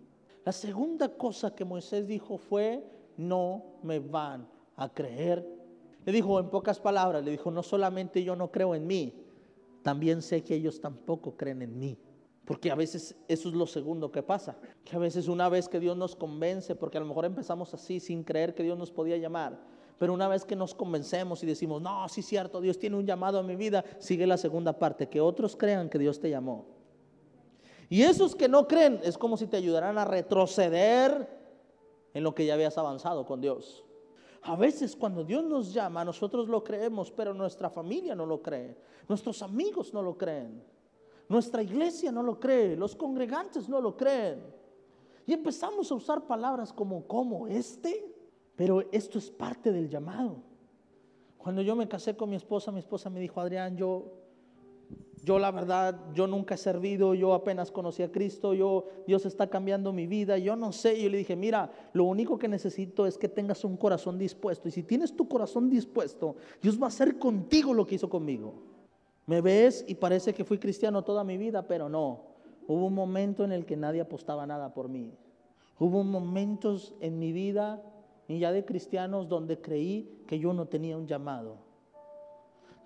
La 0.44 0.52
segunda 0.52 1.08
cosa 1.08 1.54
que 1.54 1.64
Moisés 1.64 2.06
dijo 2.06 2.38
fue, 2.38 2.84
no 3.16 3.64
me 3.82 3.98
van 3.98 4.48
a 4.76 4.88
creer. 4.88 5.46
Le 6.04 6.12
dijo 6.12 6.38
en 6.38 6.48
pocas 6.48 6.78
palabras, 6.78 7.24
le 7.24 7.32
dijo, 7.32 7.50
no 7.50 7.62
solamente 7.62 8.22
yo 8.22 8.36
no 8.36 8.50
creo 8.50 8.74
en 8.74 8.86
mí, 8.86 9.12
también 9.82 10.22
sé 10.22 10.42
que 10.42 10.54
ellos 10.54 10.80
tampoco 10.80 11.36
creen 11.36 11.62
en 11.62 11.78
mí. 11.78 11.98
Porque 12.44 12.70
a 12.70 12.74
veces 12.74 13.14
eso 13.28 13.48
es 13.50 13.54
lo 13.54 13.66
segundo 13.66 14.10
que 14.10 14.22
pasa. 14.22 14.56
Que 14.84 14.96
a 14.96 14.98
veces 14.98 15.28
una 15.28 15.50
vez 15.50 15.68
que 15.68 15.80
Dios 15.80 15.96
nos 15.96 16.16
convence, 16.16 16.74
porque 16.74 16.96
a 16.96 17.00
lo 17.00 17.06
mejor 17.06 17.26
empezamos 17.26 17.74
así 17.74 18.00
sin 18.00 18.22
creer 18.22 18.54
que 18.54 18.62
Dios 18.62 18.78
nos 18.78 18.90
podía 18.90 19.18
llamar, 19.18 19.60
pero 19.98 20.14
una 20.14 20.28
vez 20.28 20.44
que 20.44 20.56
nos 20.56 20.74
convencemos 20.74 21.42
y 21.42 21.46
decimos, 21.46 21.82
no, 21.82 22.08
sí 22.08 22.20
es 22.20 22.26
cierto, 22.26 22.60
Dios 22.60 22.78
tiene 22.78 22.96
un 22.96 23.04
llamado 23.04 23.38
a 23.38 23.42
mi 23.42 23.56
vida, 23.56 23.84
sigue 23.98 24.26
la 24.26 24.36
segunda 24.36 24.78
parte, 24.78 25.08
que 25.08 25.20
otros 25.20 25.56
crean 25.56 25.88
que 25.88 25.98
Dios 25.98 26.20
te 26.20 26.30
llamó. 26.30 26.66
Y 27.90 28.02
esos 28.02 28.36
que 28.36 28.48
no 28.48 28.68
creen 28.68 29.00
es 29.02 29.18
como 29.18 29.36
si 29.36 29.46
te 29.46 29.56
ayudaran 29.56 29.98
a 29.98 30.04
retroceder 30.04 31.28
en 32.14 32.22
lo 32.22 32.34
que 32.34 32.46
ya 32.46 32.54
habías 32.54 32.78
avanzado 32.78 33.26
con 33.26 33.40
Dios. 33.40 33.84
A 34.42 34.54
veces 34.56 34.94
cuando 34.94 35.24
Dios 35.24 35.42
nos 35.44 35.72
llama, 35.72 36.04
nosotros 36.04 36.48
lo 36.48 36.62
creemos, 36.62 37.10
pero 37.10 37.34
nuestra 37.34 37.68
familia 37.68 38.14
no 38.14 38.24
lo 38.24 38.40
cree, 38.40 38.76
nuestros 39.08 39.42
amigos 39.42 39.92
no 39.92 40.02
lo 40.02 40.16
creen. 40.16 40.62
Nuestra 41.28 41.62
iglesia 41.62 42.10
no 42.10 42.22
lo 42.22 42.40
cree, 42.40 42.74
los 42.74 42.96
congregantes 42.96 43.68
no 43.68 43.80
lo 43.80 43.96
creen. 43.96 44.42
Y 45.26 45.34
empezamos 45.34 45.90
a 45.90 45.94
usar 45.94 46.26
palabras 46.26 46.72
como 46.72 47.06
como 47.06 47.46
este, 47.46 48.17
pero 48.58 48.82
esto 48.90 49.18
es 49.18 49.30
parte 49.30 49.70
del 49.70 49.88
llamado. 49.88 50.42
Cuando 51.36 51.62
yo 51.62 51.76
me 51.76 51.86
casé 51.86 52.16
con 52.16 52.28
mi 52.28 52.34
esposa, 52.34 52.72
mi 52.72 52.80
esposa 52.80 53.08
me 53.08 53.20
dijo, 53.20 53.40
Adrián, 53.40 53.76
yo 53.76 54.18
yo 55.22 55.38
la 55.38 55.52
verdad, 55.52 55.96
yo 56.12 56.26
nunca 56.26 56.54
he 56.56 56.58
servido, 56.58 57.14
yo 57.14 57.34
apenas 57.34 57.70
conocí 57.70 58.02
a 58.02 58.10
Cristo, 58.10 58.54
yo 58.54 58.86
Dios 59.06 59.26
está 59.26 59.48
cambiando 59.48 59.92
mi 59.92 60.08
vida, 60.08 60.38
yo 60.38 60.56
no 60.56 60.72
sé. 60.72 61.00
Yo 61.00 61.08
le 61.08 61.18
dije, 61.18 61.36
mira, 61.36 61.70
lo 61.92 62.04
único 62.04 62.36
que 62.36 62.48
necesito 62.48 63.06
es 63.06 63.16
que 63.16 63.28
tengas 63.28 63.64
un 63.64 63.76
corazón 63.76 64.18
dispuesto. 64.18 64.66
Y 64.66 64.72
si 64.72 64.82
tienes 64.82 65.14
tu 65.14 65.28
corazón 65.28 65.70
dispuesto, 65.70 66.34
Dios 66.60 66.80
va 66.80 66.86
a 66.86 66.88
hacer 66.88 67.16
contigo 67.18 67.74
lo 67.74 67.86
que 67.86 67.94
hizo 67.94 68.08
conmigo. 68.08 68.54
Me 69.26 69.40
ves 69.40 69.84
y 69.86 69.94
parece 69.94 70.34
que 70.34 70.44
fui 70.44 70.58
cristiano 70.58 71.04
toda 71.04 71.22
mi 71.22 71.36
vida, 71.36 71.62
pero 71.62 71.88
no. 71.88 72.22
Hubo 72.66 72.86
un 72.86 72.94
momento 72.94 73.44
en 73.44 73.52
el 73.52 73.66
que 73.66 73.76
nadie 73.76 74.00
apostaba 74.00 74.46
nada 74.46 74.74
por 74.74 74.88
mí. 74.88 75.12
Hubo 75.78 76.02
momentos 76.02 76.94
en 77.00 77.20
mi 77.20 77.30
vida, 77.30 77.82
y 78.28 78.38
ya 78.38 78.52
de 78.52 78.64
cristianos, 78.64 79.28
donde 79.28 79.60
creí 79.60 80.22
que 80.28 80.38
yo 80.38 80.52
no 80.52 80.66
tenía 80.66 80.96
un 80.96 81.06
llamado 81.06 81.68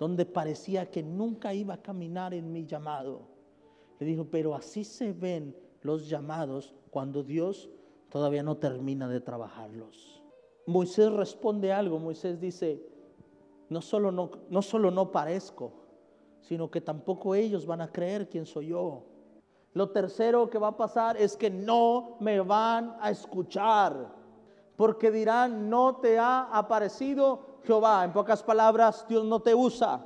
donde 0.03 0.27
parecía 0.27 0.91
que 0.91 1.01
nunca 1.01 1.55
iba 1.55 1.75
a 1.75 1.81
caminar 1.81 2.35
en 2.35 2.53
mi 2.53 2.67
llamado. 2.67 3.21
Le 4.01 4.07
dijo, 4.07 4.27
pero 4.29 4.53
así 4.53 4.83
se 4.83 5.13
ven 5.13 5.57
los 5.83 6.09
llamados 6.09 6.75
cuando 6.91 7.23
Dios 7.23 7.71
todavía 8.09 8.43
no 8.43 8.57
termina 8.57 9.07
de 9.07 9.21
trabajarlos. 9.21 10.21
Moisés 10.67 11.13
responde 11.13 11.73
algo, 11.73 12.01
Moisés 12.01 12.41
dice, 12.41 12.85
no 13.69 13.81
solo 13.81 14.11
no, 14.11 14.29
no 14.51 14.61
solo 14.61 14.91
no 14.91 15.13
parezco, 15.13 15.73
sino 16.41 16.69
que 16.69 16.81
tampoco 16.81 17.37
ellos 17.37 17.65
van 17.65 17.81
a 17.81 17.93
creer 17.93 18.29
quién 18.29 18.45
soy 18.45 18.71
yo. 18.71 19.05
Lo 19.73 19.91
tercero 19.91 20.51
que 20.51 20.59
va 20.59 20.69
a 20.69 20.77
pasar 20.77 21.17
es 21.17 21.37
que 21.37 21.49
no 21.49 22.17
me 22.19 22.41
van 22.41 22.97
a 23.01 23.13
escuchar, 23.13 24.13
porque 24.83 25.13
dirán, 25.13 25.71
no 25.71 25.95
te 26.03 26.19
ha 26.19 26.41
aparecido 26.53 27.61
Jehová. 27.65 28.03
En 28.05 28.13
pocas 28.13 28.43
palabras, 28.43 29.07
Dios 29.09 29.25
no 29.25 29.39
te 29.39 29.55
usa. 29.55 30.05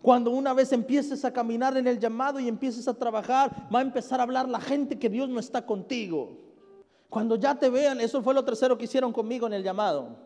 Cuando 0.00 0.30
una 0.30 0.54
vez 0.54 0.72
empieces 0.72 1.26
a 1.26 1.30
caminar 1.34 1.76
en 1.76 1.86
el 1.86 1.98
llamado 1.98 2.40
y 2.40 2.48
empieces 2.48 2.88
a 2.88 2.94
trabajar, 2.94 3.68
va 3.70 3.80
a 3.80 3.82
empezar 3.82 4.20
a 4.20 4.22
hablar 4.22 4.48
la 4.48 4.60
gente 4.60 4.98
que 4.98 5.10
Dios 5.10 5.28
no 5.28 5.38
está 5.38 5.66
contigo. 5.66 6.38
Cuando 7.10 7.36
ya 7.36 7.54
te 7.54 7.68
vean, 7.68 8.00
eso 8.00 8.22
fue 8.22 8.32
lo 8.32 8.42
tercero 8.42 8.78
que 8.78 8.86
hicieron 8.86 9.12
conmigo 9.12 9.46
en 9.46 9.52
el 9.52 9.62
llamado. 9.62 10.16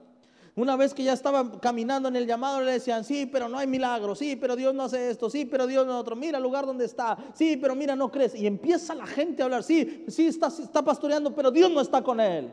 Una 0.55 0.77
vez 0.77 0.95
que 0.95 1.03
ya 1.03 1.13
estaba 1.13 1.59
caminando 1.59 2.09
en 2.09 2.15
el 2.15 2.25
llamado, 2.29 2.61
le 2.61 2.71
decían, 2.71 3.03
sí, 3.03 3.27
pero 3.27 3.49
no 3.49 3.59
hay 3.59 3.67
milagro, 3.67 4.15
sí, 4.15 4.37
pero 4.37 4.55
Dios 4.55 4.73
no 4.75 4.85
hace 4.85 5.11
esto, 5.11 5.29
sí, 5.29 5.45
pero 5.45 5.67
Dios 5.67 5.85
no 5.85 5.99
otro, 5.99 6.15
mira 6.15 6.39
el 6.39 6.45
lugar 6.45 6.67
donde 6.67 6.85
está, 6.85 7.19
sí, 7.35 7.57
pero 7.57 7.75
mira, 7.75 7.97
no 7.97 8.13
crees. 8.13 8.37
Y 8.37 8.47
empieza 8.47 8.95
la 8.95 9.09
gente 9.09 9.43
a 9.43 9.47
hablar, 9.47 9.65
sí, 9.65 10.05
sí, 10.07 10.29
está, 10.29 10.47
está 10.47 10.85
pastoreando, 10.85 11.35
pero 11.35 11.51
Dios 11.51 11.69
no 11.69 11.81
está 11.81 12.01
con 12.01 12.21
él. 12.21 12.53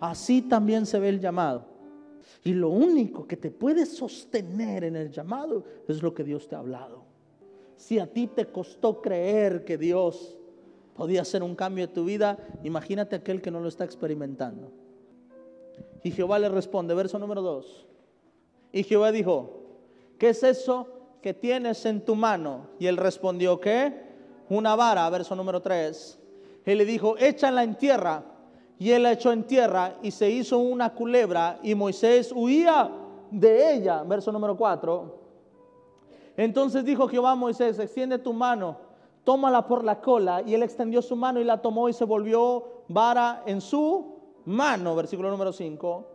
Así 0.00 0.42
también 0.42 0.86
se 0.86 0.98
ve 0.98 1.10
el 1.10 1.20
llamado. 1.20 1.66
Y 2.42 2.54
lo 2.54 2.70
único 2.70 3.26
que 3.26 3.36
te 3.36 3.50
puede 3.50 3.84
sostener 3.84 4.84
en 4.84 4.96
el 4.96 5.10
llamado 5.10 5.64
es 5.86 6.02
lo 6.02 6.14
que 6.14 6.24
Dios 6.24 6.48
te 6.48 6.56
ha 6.56 6.58
hablado. 6.58 7.04
Si 7.76 7.98
a 7.98 8.06
ti 8.06 8.26
te 8.26 8.46
costó 8.46 9.00
creer 9.00 9.64
que 9.64 9.76
Dios 9.76 10.38
podía 10.94 11.22
hacer 11.22 11.42
un 11.42 11.54
cambio 11.54 11.84
en 11.84 11.92
tu 11.92 12.04
vida, 12.04 12.38
imagínate 12.62 13.16
aquel 13.16 13.40
que 13.40 13.50
no 13.50 13.60
lo 13.60 13.68
está 13.68 13.84
experimentando. 13.84 14.72
Y 16.02 16.10
Jehová 16.10 16.38
le 16.38 16.48
responde, 16.48 16.94
verso 16.94 17.18
número 17.18 17.42
2. 17.42 17.86
Y 18.72 18.82
Jehová 18.84 19.12
dijo, 19.12 19.62
¿qué 20.18 20.30
es 20.30 20.42
eso 20.42 20.88
que 21.22 21.34
tienes 21.34 21.84
en 21.86 22.04
tu 22.04 22.14
mano? 22.14 22.68
Y 22.78 22.86
él 22.86 22.96
respondió, 22.96 23.60
¿qué? 23.60 23.92
Una 24.48 24.74
vara, 24.76 25.08
verso 25.10 25.34
número 25.36 25.60
3. 25.60 26.18
Él 26.64 26.78
le 26.78 26.84
dijo, 26.84 27.16
échala 27.18 27.64
en 27.64 27.76
tierra. 27.76 28.24
Y 28.80 28.92
él 28.92 29.02
la 29.02 29.12
echó 29.12 29.30
en 29.30 29.44
tierra 29.44 29.96
y 30.02 30.10
se 30.10 30.30
hizo 30.30 30.56
una 30.56 30.94
culebra 30.94 31.58
y 31.62 31.74
Moisés 31.74 32.32
huía 32.34 32.90
de 33.30 33.74
ella. 33.74 34.02
Verso 34.04 34.32
número 34.32 34.56
4. 34.56 35.20
Entonces 36.34 36.82
dijo 36.82 37.06
Jehová 37.06 37.32
a 37.32 37.34
Moisés, 37.34 37.78
extiende 37.78 38.18
tu 38.18 38.32
mano, 38.32 38.78
tómala 39.22 39.66
por 39.66 39.84
la 39.84 40.00
cola. 40.00 40.40
Y 40.40 40.54
él 40.54 40.62
extendió 40.62 41.02
su 41.02 41.14
mano 41.14 41.38
y 41.40 41.44
la 41.44 41.60
tomó 41.60 41.90
y 41.90 41.92
se 41.92 42.06
volvió 42.06 42.84
vara 42.88 43.42
en 43.44 43.60
su 43.60 44.16
mano. 44.46 44.96
Versículo 44.96 45.30
número 45.30 45.52
5. 45.52 46.06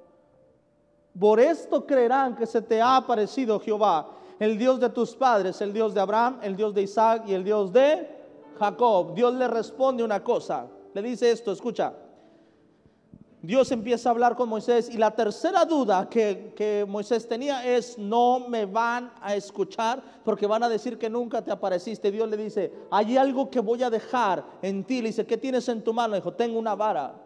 Por 1.19 1.39
esto 1.39 1.85
creerán 1.85 2.35
que 2.35 2.47
se 2.47 2.63
te 2.63 2.81
ha 2.81 2.97
aparecido 2.97 3.59
Jehová, 3.59 4.09
el 4.39 4.57
Dios 4.57 4.79
de 4.79 4.89
tus 4.89 5.15
padres, 5.15 5.61
el 5.61 5.71
Dios 5.71 5.93
de 5.93 6.01
Abraham, 6.01 6.39
el 6.41 6.55
Dios 6.55 6.73
de 6.73 6.81
Isaac 6.81 7.25
y 7.27 7.35
el 7.35 7.43
Dios 7.43 7.71
de 7.71 8.09
Jacob. 8.57 9.13
Dios 9.13 9.35
le 9.35 9.47
responde 9.47 10.03
una 10.03 10.23
cosa. 10.23 10.65
Le 10.95 11.03
dice 11.03 11.29
esto, 11.29 11.51
escucha. 11.51 11.93
Dios 13.45 13.71
empieza 13.71 14.10
a 14.10 14.12
hablar 14.12 14.36
con 14.36 14.49
Moisés 14.49 14.89
y 14.89 14.97
la 14.97 15.12
tercera 15.12 15.65
duda 15.65 16.10
que, 16.10 16.86
Moisés 16.88 17.27
tenía 17.27 17.63
es, 17.63 17.97
no 17.97 18.47
me 18.47 18.65
van 18.65 19.12
a 19.21 19.36
escuchar 19.36 20.01
porque 20.23 20.47
van 20.47 20.63
a 20.63 20.69
decir 20.69 20.97
que 20.97 21.10
nunca 21.10 21.43
te 21.43 21.51
apareciste. 21.51 22.12
Dios 22.12 22.27
le 22.27 22.38
dice, 22.38 22.73
hay 22.89 23.17
algo 23.17 23.51
que 23.51 23.60
voy 23.60 23.84
a 23.84 23.89
dejar 23.91 24.43
en 24.63 24.84
ti. 24.84 25.01
Le 25.01 25.10
dice, 25.10 25.27
¿qué 25.27 25.38
tienes 25.38 25.69
en 25.69 25.84
tu 25.84 25.93
mano? 25.93 26.15
dijo, 26.15 26.34
tengo 26.34 26.58
una 26.58 26.73
vara. 26.73 27.21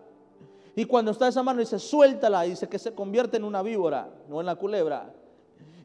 Y 0.75 0.83
cuando 0.83 1.11
está 1.11 1.27
esa 1.27 1.41
mano 1.41 1.61
dice, 1.61 1.79
suéltala. 1.79 2.41
dice 2.41 2.67
que 2.67 2.79
se 2.79 2.93
convierte 2.93 3.37
en 3.37 3.45
una 3.45 3.61
víbora, 3.61 4.09
no 4.27 4.41
en 4.41 4.45
la 4.45 4.55
culebra. 4.55 5.13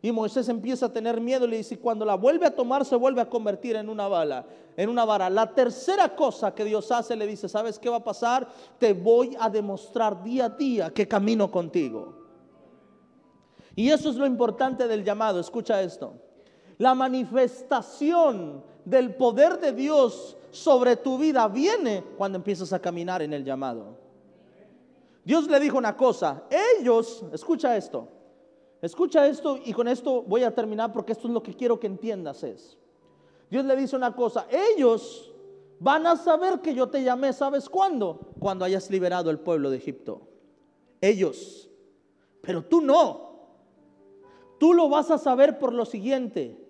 Y 0.05 0.13
Moisés 0.13 0.51
empieza 0.51 0.85
a 0.85 0.93
tener 0.93 1.19
miedo 1.19 1.47
y 1.47 1.49
le 1.49 1.57
dice, 1.57 1.79
cuando 1.79 2.05
la 2.05 2.15
vuelve 2.15 2.45
a 2.45 2.55
tomar 2.55 2.85
se 2.85 2.95
vuelve 2.95 3.23
a 3.23 3.31
convertir 3.31 3.75
en 3.77 3.89
una 3.89 4.07
bala, 4.07 4.45
en 4.77 4.91
una 4.91 5.07
vara. 5.07 5.31
La 5.31 5.55
tercera 5.55 6.15
cosa 6.15 6.55
que 6.55 6.63
Dios 6.63 6.93
hace 6.93 7.17
le 7.17 7.27
dice, 7.27 7.49
¿sabes 7.49 7.79
qué 7.79 7.89
va 7.89 7.97
a 7.97 8.05
pasar? 8.05 8.47
Te 8.79 8.93
voy 8.93 9.35
a 9.41 9.49
demostrar 9.49 10.23
día 10.23 10.45
a 10.45 10.49
día 10.51 10.91
que 10.91 11.09
camino 11.09 11.51
contigo. 11.51 12.19
Y 13.75 13.89
eso 13.89 14.11
es 14.11 14.17
lo 14.17 14.27
importante 14.27 14.87
del 14.87 15.05
llamado, 15.05 15.41
escucha 15.41 15.81
esto. 15.81 16.13
La 16.77 16.95
manifestación 16.95 18.63
del 18.85 19.15
poder 19.15 19.59
de 19.59 19.73
Dios 19.73 20.37
sobre 20.51 20.97
tu 20.97 21.17
vida 21.17 21.49
viene 21.49 22.05
cuando 22.19 22.37
empiezas 22.37 22.75
a 22.75 22.79
caminar 22.79 23.23
en 23.23 23.33
el 23.33 23.43
llamado. 23.43 23.97
Dios 25.25 25.49
le 25.49 25.59
dijo 25.61 25.79
una 25.79 25.97
cosa, 25.97 26.43
ellos, 26.79 27.25
escucha 27.33 27.75
esto, 27.75 28.09
Escucha 28.85 29.27
esto 29.27 29.59
y 29.65 29.73
con 29.73 29.89
esto 29.89 30.23
voy 30.23 30.43
a 30.43 30.55
terminar 30.55 30.93
porque 30.93 31.13
esto 31.13 31.27
es 31.27 31.33
lo 31.33 31.43
que 31.43 31.55
quiero 31.55 31.81
que 31.81 31.87
entiendas 31.87 32.45
es. 32.45 32.77
Dios 33.51 33.65
le 33.65 33.77
dice 33.77 33.97
una 33.97 34.15
cosa, 34.15 34.47
ellos 34.51 35.33
van 35.81 36.07
a 36.07 36.17
saber 36.17 36.61
que 36.61 36.75
yo 36.75 36.91
te 36.91 37.03
llamé, 37.03 37.33
¿sabes 37.33 37.71
cuándo? 37.71 38.21
Cuando 38.39 38.63
hayas 38.63 38.91
liberado 38.91 39.31
el 39.31 39.39
pueblo 39.39 39.71
de 39.71 39.79
Egipto. 39.79 40.29
Ellos. 41.01 41.71
Pero 42.43 42.63
tú 42.63 42.83
no. 42.83 43.47
Tú 44.59 44.75
lo 44.75 44.91
vas 44.91 45.11
a 45.11 45.17
saber 45.17 45.59
por 45.59 45.73
lo 45.73 45.87
siguiente. 45.87 46.63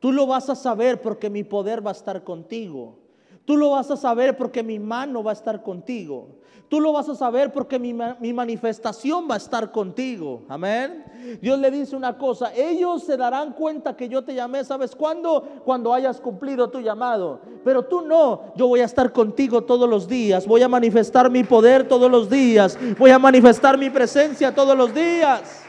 Tú 0.00 0.10
lo 0.10 0.26
vas 0.26 0.50
a 0.50 0.56
saber 0.56 1.00
porque 1.00 1.30
mi 1.30 1.44
poder 1.44 1.86
va 1.86 1.90
a 1.90 1.94
estar 1.94 2.24
contigo. 2.24 2.98
Tú 3.44 3.56
lo 3.56 3.70
vas 3.70 3.90
a 3.90 3.96
saber 3.96 4.36
porque 4.36 4.62
mi 4.62 4.78
mano 4.78 5.22
va 5.22 5.30
a 5.30 5.34
estar 5.34 5.62
contigo. 5.62 6.40
Tú 6.70 6.80
lo 6.80 6.92
vas 6.92 7.08
a 7.08 7.16
saber 7.16 7.52
porque 7.52 7.80
mi, 7.80 7.92
manifestación 8.32 9.28
va 9.28 9.34
a 9.34 9.38
estar 9.38 9.72
contigo. 9.72 10.42
Amén. 10.48 11.04
Dios 11.42 11.58
le 11.58 11.68
dice 11.68 11.96
una 11.96 12.16
cosa, 12.16 12.54
ellos 12.54 13.02
se 13.02 13.16
darán 13.16 13.54
cuenta 13.54 13.96
que 13.96 14.08
yo 14.08 14.22
te 14.22 14.34
llamé, 14.34 14.62
¿sabes 14.62 14.94
cuándo? 14.94 15.42
Cuando 15.64 15.92
hayas 15.92 16.20
cumplido 16.20 16.70
tu 16.70 16.80
llamado. 16.80 17.40
Pero 17.64 17.86
tú 17.86 18.02
no, 18.02 18.52
yo 18.54 18.68
voy 18.68 18.80
a 18.80 18.84
estar 18.84 19.12
contigo 19.12 19.64
todos 19.64 19.90
los 19.90 20.06
días. 20.06 20.46
Voy 20.46 20.62
a 20.62 20.68
manifestar 20.68 21.28
mi 21.28 21.42
poder 21.42 21.88
todos 21.88 22.08
los 22.08 22.30
días. 22.30 22.78
Voy 22.96 23.10
a 23.10 23.18
manifestar 23.18 23.76
mi 23.76 23.90
presencia 23.90 24.54
todos 24.54 24.78
los 24.78 24.94
días. 24.94 25.64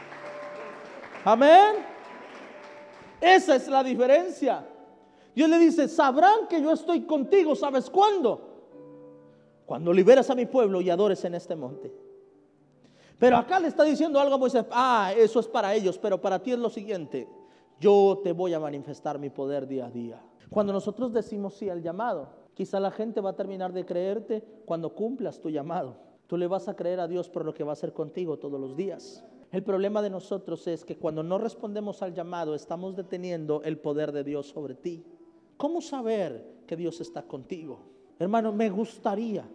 Amén. 1.24 1.84
Esa 3.20 3.56
es 3.56 3.66
la 3.66 3.82
diferencia. 3.82 4.64
Dios 5.34 5.48
le 5.48 5.58
dice, 5.58 5.88
sabrán 5.88 6.46
que 6.48 6.60
yo 6.60 6.72
estoy 6.72 7.02
contigo, 7.02 7.54
¿sabes 7.54 7.88
cuándo? 7.88 8.40
Cuando 9.64 9.92
liberas 9.92 10.28
a 10.30 10.34
mi 10.34 10.46
pueblo 10.46 10.80
y 10.80 10.90
adores 10.90 11.24
en 11.24 11.34
este 11.34 11.56
monte. 11.56 11.92
Pero 13.18 13.36
acá 13.36 13.60
le 13.60 13.68
está 13.68 13.84
diciendo 13.84 14.18
algo 14.20 14.34
a 14.34 14.38
Moisés, 14.38 14.64
ah, 14.72 15.12
eso 15.16 15.40
es 15.40 15.46
para 15.46 15.74
ellos, 15.74 15.96
pero 15.96 16.20
para 16.20 16.42
ti 16.42 16.52
es 16.52 16.58
lo 16.58 16.68
siguiente, 16.68 17.28
yo 17.80 18.20
te 18.22 18.32
voy 18.32 18.52
a 18.52 18.60
manifestar 18.60 19.18
mi 19.18 19.30
poder 19.30 19.66
día 19.66 19.86
a 19.86 19.90
día. 19.90 20.22
Cuando 20.50 20.72
nosotros 20.72 21.12
decimos 21.12 21.54
sí 21.54 21.70
al 21.70 21.82
llamado, 21.82 22.28
quizá 22.54 22.78
la 22.78 22.90
gente 22.90 23.20
va 23.20 23.30
a 23.30 23.36
terminar 23.36 23.72
de 23.72 23.86
creerte 23.86 24.44
cuando 24.66 24.94
cumplas 24.94 25.40
tu 25.40 25.50
llamado. 25.50 25.96
Tú 26.26 26.36
le 26.36 26.46
vas 26.46 26.68
a 26.68 26.76
creer 26.76 27.00
a 27.00 27.08
Dios 27.08 27.28
por 27.28 27.44
lo 27.44 27.54
que 27.54 27.64
va 27.64 27.70
a 27.70 27.72
hacer 27.72 27.92
contigo 27.92 28.38
todos 28.38 28.60
los 28.60 28.76
días. 28.76 29.24
El 29.50 29.62
problema 29.62 30.02
de 30.02 30.10
nosotros 30.10 30.66
es 30.66 30.84
que 30.84 30.96
cuando 30.96 31.22
no 31.22 31.38
respondemos 31.38 32.02
al 32.02 32.14
llamado, 32.14 32.54
estamos 32.54 32.96
deteniendo 32.96 33.62
el 33.64 33.78
poder 33.78 34.12
de 34.12 34.24
Dios 34.24 34.48
sobre 34.48 34.74
ti. 34.74 35.04
¿Cómo 35.62 35.80
saber 35.80 36.64
que 36.66 36.74
Dios 36.74 37.00
está 37.00 37.22
contigo? 37.22 37.78
Hermano, 38.18 38.52
me 38.52 38.68
gustaría 38.68 39.48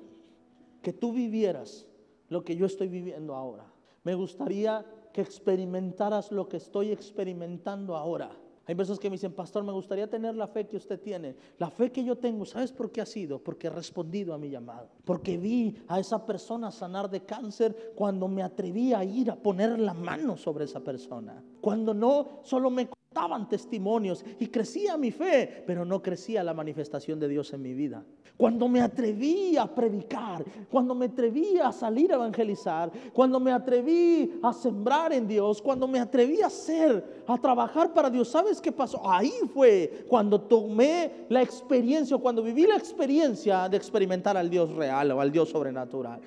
que 0.82 0.94
tú 0.94 1.12
vivieras 1.12 1.86
lo 2.30 2.46
que 2.46 2.56
yo 2.56 2.66
estoy 2.66 2.88
viviendo 2.88 3.36
ahora. 3.36 3.66
Me 4.06 4.16
gustaría 4.16 4.86
que 5.12 5.20
experimentaras 5.20 6.32
lo 6.32 6.48
que 6.48 6.56
estoy 6.56 6.94
experimentando 6.94 7.94
ahora. 7.94 8.32
Hay 8.66 8.74
personas 8.74 9.00
que 9.00 9.10
me 9.10 9.18
dicen, 9.18 9.34
pastor, 9.34 9.66
me 9.66 9.74
gustaría 9.74 10.10
tener 10.10 10.34
la 10.38 10.48
fe 10.48 10.66
que 10.66 10.78
usted 10.78 10.98
tiene. 10.98 11.36
La 11.58 11.70
fe 11.70 11.92
que 11.92 12.06
yo 12.06 12.18
tengo, 12.18 12.46
¿sabes 12.46 12.72
por 12.72 12.90
qué 12.90 13.02
ha 13.02 13.06
sido? 13.06 13.44
Porque 13.44 13.68
he 13.68 13.70
respondido 13.70 14.34
a 14.34 14.38
mi 14.38 14.50
llamado. 14.50 14.88
Porque 15.04 15.38
vi 15.38 15.76
a 15.90 16.00
esa 16.00 16.26
persona 16.26 16.72
sanar 16.72 17.10
de 17.10 17.26
cáncer 17.26 17.92
cuando 17.98 18.30
me 18.30 18.44
atreví 18.44 18.94
a 18.94 19.04
ir 19.04 19.30
a 19.30 19.36
poner 19.36 19.78
la 19.78 19.94
mano 19.94 20.38
sobre 20.38 20.64
esa 20.64 20.80
persona. 20.80 21.44
Cuando 21.60 21.94
no 21.94 22.40
solo 22.44 22.70
me 22.70 22.88
contaban 23.18 23.50
testimonios 23.50 24.24
y 24.40 24.48
crecía 24.48 24.96
mi 24.96 25.12
fe, 25.12 25.64
pero 25.66 25.84
no 25.84 26.02
crecía 26.02 26.44
la 26.44 26.54
manifestación 26.54 27.20
de 27.20 27.28
Dios 27.28 27.52
en 27.52 27.64
mi 27.64 27.74
vida. 27.74 28.04
Cuando 28.38 28.68
me 28.68 28.80
atreví 28.80 29.58
a 29.58 29.66
predicar, 29.66 30.46
cuando 30.70 30.94
me 30.94 31.08
atreví 31.08 31.58
a 31.58 31.72
salir 31.72 32.12
a 32.12 32.16
evangelizar, 32.16 32.92
cuando 33.14 33.40
me 33.40 33.52
atreví 33.52 34.40
a 34.44 34.54
sembrar 34.54 35.14
en 35.14 35.28
Dios, 35.28 35.64
cuando 35.64 35.88
me 35.88 36.00
atreví 36.00 36.44
a 36.44 36.48
hacer, 36.48 37.24
a 37.26 37.38
trabajar 37.40 37.92
para 37.92 38.12
Dios, 38.12 38.28
¿sabes 38.28 38.62
qué 38.62 38.72
pasó? 38.72 39.02
Ahí 39.10 39.34
fue 39.52 40.06
cuando 40.08 40.40
tomé 40.40 41.26
la 41.30 41.42
experiencia, 41.42 42.18
cuando 42.20 42.44
viví 42.44 42.68
la 42.68 42.78
experiencia 42.78 43.68
de 43.68 43.78
experimentar 43.78 44.38
al 44.38 44.48
Dios 44.48 44.70
real 44.76 45.12
o 45.12 45.22
al 45.22 45.32
Dios 45.32 45.50
sobrenatural. 45.50 46.22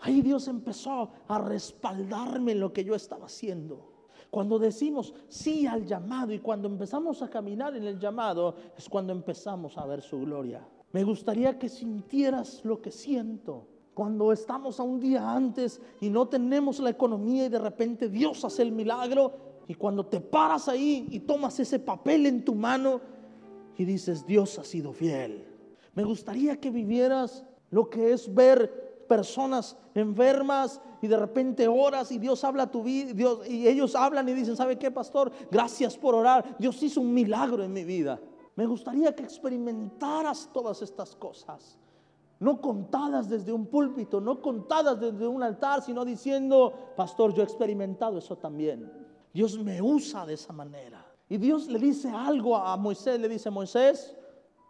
Ahí 0.00 0.22
Dios 0.22 0.48
empezó 0.48 1.10
a 1.28 1.38
respaldarme 1.38 2.52
en 2.52 2.60
lo 2.60 2.72
que 2.72 2.82
yo 2.82 2.94
estaba 2.94 3.26
haciendo. 3.26 3.89
Cuando 4.30 4.58
decimos 4.58 5.12
sí 5.28 5.66
al 5.66 5.84
llamado 5.84 6.32
y 6.32 6.38
cuando 6.38 6.68
empezamos 6.68 7.20
a 7.22 7.28
caminar 7.28 7.76
en 7.76 7.84
el 7.84 7.98
llamado 7.98 8.54
es 8.76 8.88
cuando 8.88 9.12
empezamos 9.12 9.76
a 9.76 9.86
ver 9.86 10.02
su 10.02 10.20
gloria. 10.20 10.66
Me 10.92 11.04
gustaría 11.04 11.58
que 11.58 11.68
sintieras 11.68 12.64
lo 12.64 12.80
que 12.80 12.90
siento 12.90 13.66
cuando 13.94 14.32
estamos 14.32 14.78
a 14.78 14.82
un 14.82 15.00
día 15.00 15.30
antes 15.30 15.80
y 16.00 16.08
no 16.10 16.28
tenemos 16.28 16.78
la 16.80 16.90
economía 16.90 17.46
y 17.46 17.48
de 17.48 17.58
repente 17.58 18.08
Dios 18.08 18.44
hace 18.44 18.62
el 18.62 18.72
milagro 18.72 19.32
y 19.66 19.74
cuando 19.74 20.06
te 20.06 20.20
paras 20.20 20.68
ahí 20.68 21.06
y 21.10 21.20
tomas 21.20 21.58
ese 21.60 21.78
papel 21.78 22.26
en 22.26 22.44
tu 22.44 22.54
mano 22.54 23.00
y 23.76 23.84
dices, 23.84 24.26
Dios 24.26 24.58
ha 24.58 24.64
sido 24.64 24.92
fiel. 24.92 25.46
Me 25.94 26.04
gustaría 26.04 26.60
que 26.60 26.70
vivieras 26.70 27.44
lo 27.70 27.90
que 27.90 28.12
es 28.12 28.32
ver 28.32 28.89
personas 29.10 29.76
enfermas 29.92 30.80
y 31.02 31.08
de 31.08 31.16
repente 31.16 31.66
oras 31.66 32.12
y 32.12 32.18
Dios 32.18 32.44
habla 32.44 32.62
a 32.62 32.70
tu 32.70 32.84
vida 32.84 33.12
Dios, 33.12 33.40
y 33.48 33.66
ellos 33.66 33.96
hablan 33.96 34.28
y 34.28 34.34
dicen, 34.34 34.56
¿sabe 34.56 34.78
qué, 34.78 34.92
pastor? 34.92 35.32
Gracias 35.50 35.98
por 35.98 36.14
orar. 36.14 36.56
Dios 36.60 36.80
hizo 36.80 37.00
un 37.00 37.12
milagro 37.12 37.64
en 37.64 37.72
mi 37.72 37.82
vida. 37.82 38.20
Me 38.54 38.66
gustaría 38.66 39.12
que 39.16 39.24
experimentaras 39.24 40.48
todas 40.52 40.80
estas 40.82 41.16
cosas. 41.16 41.76
No 42.38 42.60
contadas 42.60 43.28
desde 43.28 43.52
un 43.52 43.66
púlpito, 43.66 44.20
no 44.20 44.40
contadas 44.40 45.00
desde 45.00 45.26
un 45.26 45.42
altar, 45.42 45.82
sino 45.82 46.04
diciendo, 46.04 46.72
pastor, 46.96 47.34
yo 47.34 47.42
he 47.42 47.44
experimentado 47.44 48.16
eso 48.16 48.38
también. 48.38 48.92
Dios 49.34 49.58
me 49.58 49.82
usa 49.82 50.24
de 50.24 50.34
esa 50.34 50.52
manera. 50.52 51.04
Y 51.28 51.36
Dios 51.36 51.66
le 51.66 51.80
dice 51.80 52.10
algo 52.10 52.56
a 52.56 52.76
Moisés, 52.76 53.18
le 53.18 53.28
dice, 53.28 53.50
Moisés, 53.50 54.16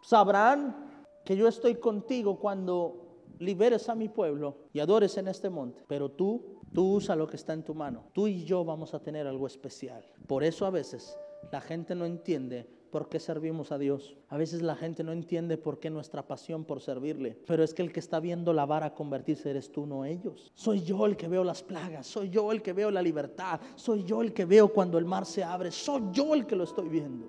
sabrán 0.00 1.04
que 1.26 1.36
yo 1.36 1.46
estoy 1.46 1.74
contigo 1.74 2.38
cuando 2.38 3.09
liberes 3.40 3.88
a 3.88 3.94
mi 3.94 4.08
pueblo 4.08 4.56
y 4.72 4.78
adores 4.78 5.16
en 5.18 5.26
este 5.28 5.50
monte. 5.50 5.82
Pero 5.88 6.10
tú, 6.10 6.60
tú 6.72 6.94
usa 6.94 7.16
lo 7.16 7.26
que 7.26 7.36
está 7.36 7.52
en 7.52 7.64
tu 7.64 7.74
mano. 7.74 8.04
Tú 8.12 8.28
y 8.28 8.44
yo 8.44 8.64
vamos 8.64 8.94
a 8.94 9.02
tener 9.02 9.26
algo 9.26 9.46
especial. 9.46 10.06
Por 10.26 10.44
eso 10.44 10.66
a 10.66 10.70
veces 10.70 11.18
la 11.50 11.60
gente 11.60 11.94
no 11.94 12.04
entiende 12.04 12.68
por 12.90 13.08
qué 13.08 13.18
servimos 13.18 13.72
a 13.72 13.78
Dios. 13.78 14.16
A 14.28 14.36
veces 14.36 14.62
la 14.62 14.76
gente 14.76 15.02
no 15.02 15.12
entiende 15.12 15.56
por 15.56 15.78
qué 15.78 15.90
nuestra 15.90 16.26
pasión 16.26 16.64
por 16.64 16.80
servirle. 16.80 17.38
Pero 17.46 17.62
es 17.64 17.72
que 17.72 17.82
el 17.82 17.92
que 17.92 18.00
está 18.00 18.20
viendo 18.20 18.52
la 18.52 18.66
vara 18.66 18.94
convertirse 18.94 19.50
eres 19.50 19.72
tú, 19.72 19.86
no 19.86 20.04
ellos. 20.04 20.52
Soy 20.54 20.82
yo 20.82 21.06
el 21.06 21.16
que 21.16 21.28
veo 21.28 21.44
las 21.44 21.62
plagas, 21.62 22.06
soy 22.06 22.30
yo 22.30 22.52
el 22.52 22.62
que 22.62 22.72
veo 22.72 22.90
la 22.90 23.02
libertad, 23.02 23.60
soy 23.76 24.04
yo 24.04 24.22
el 24.22 24.32
que 24.32 24.44
veo 24.44 24.72
cuando 24.72 24.98
el 24.98 25.04
mar 25.04 25.24
se 25.24 25.42
abre, 25.42 25.70
soy 25.70 26.02
yo 26.12 26.34
el 26.34 26.46
que 26.46 26.56
lo 26.56 26.64
estoy 26.64 26.88
viendo. 26.88 27.28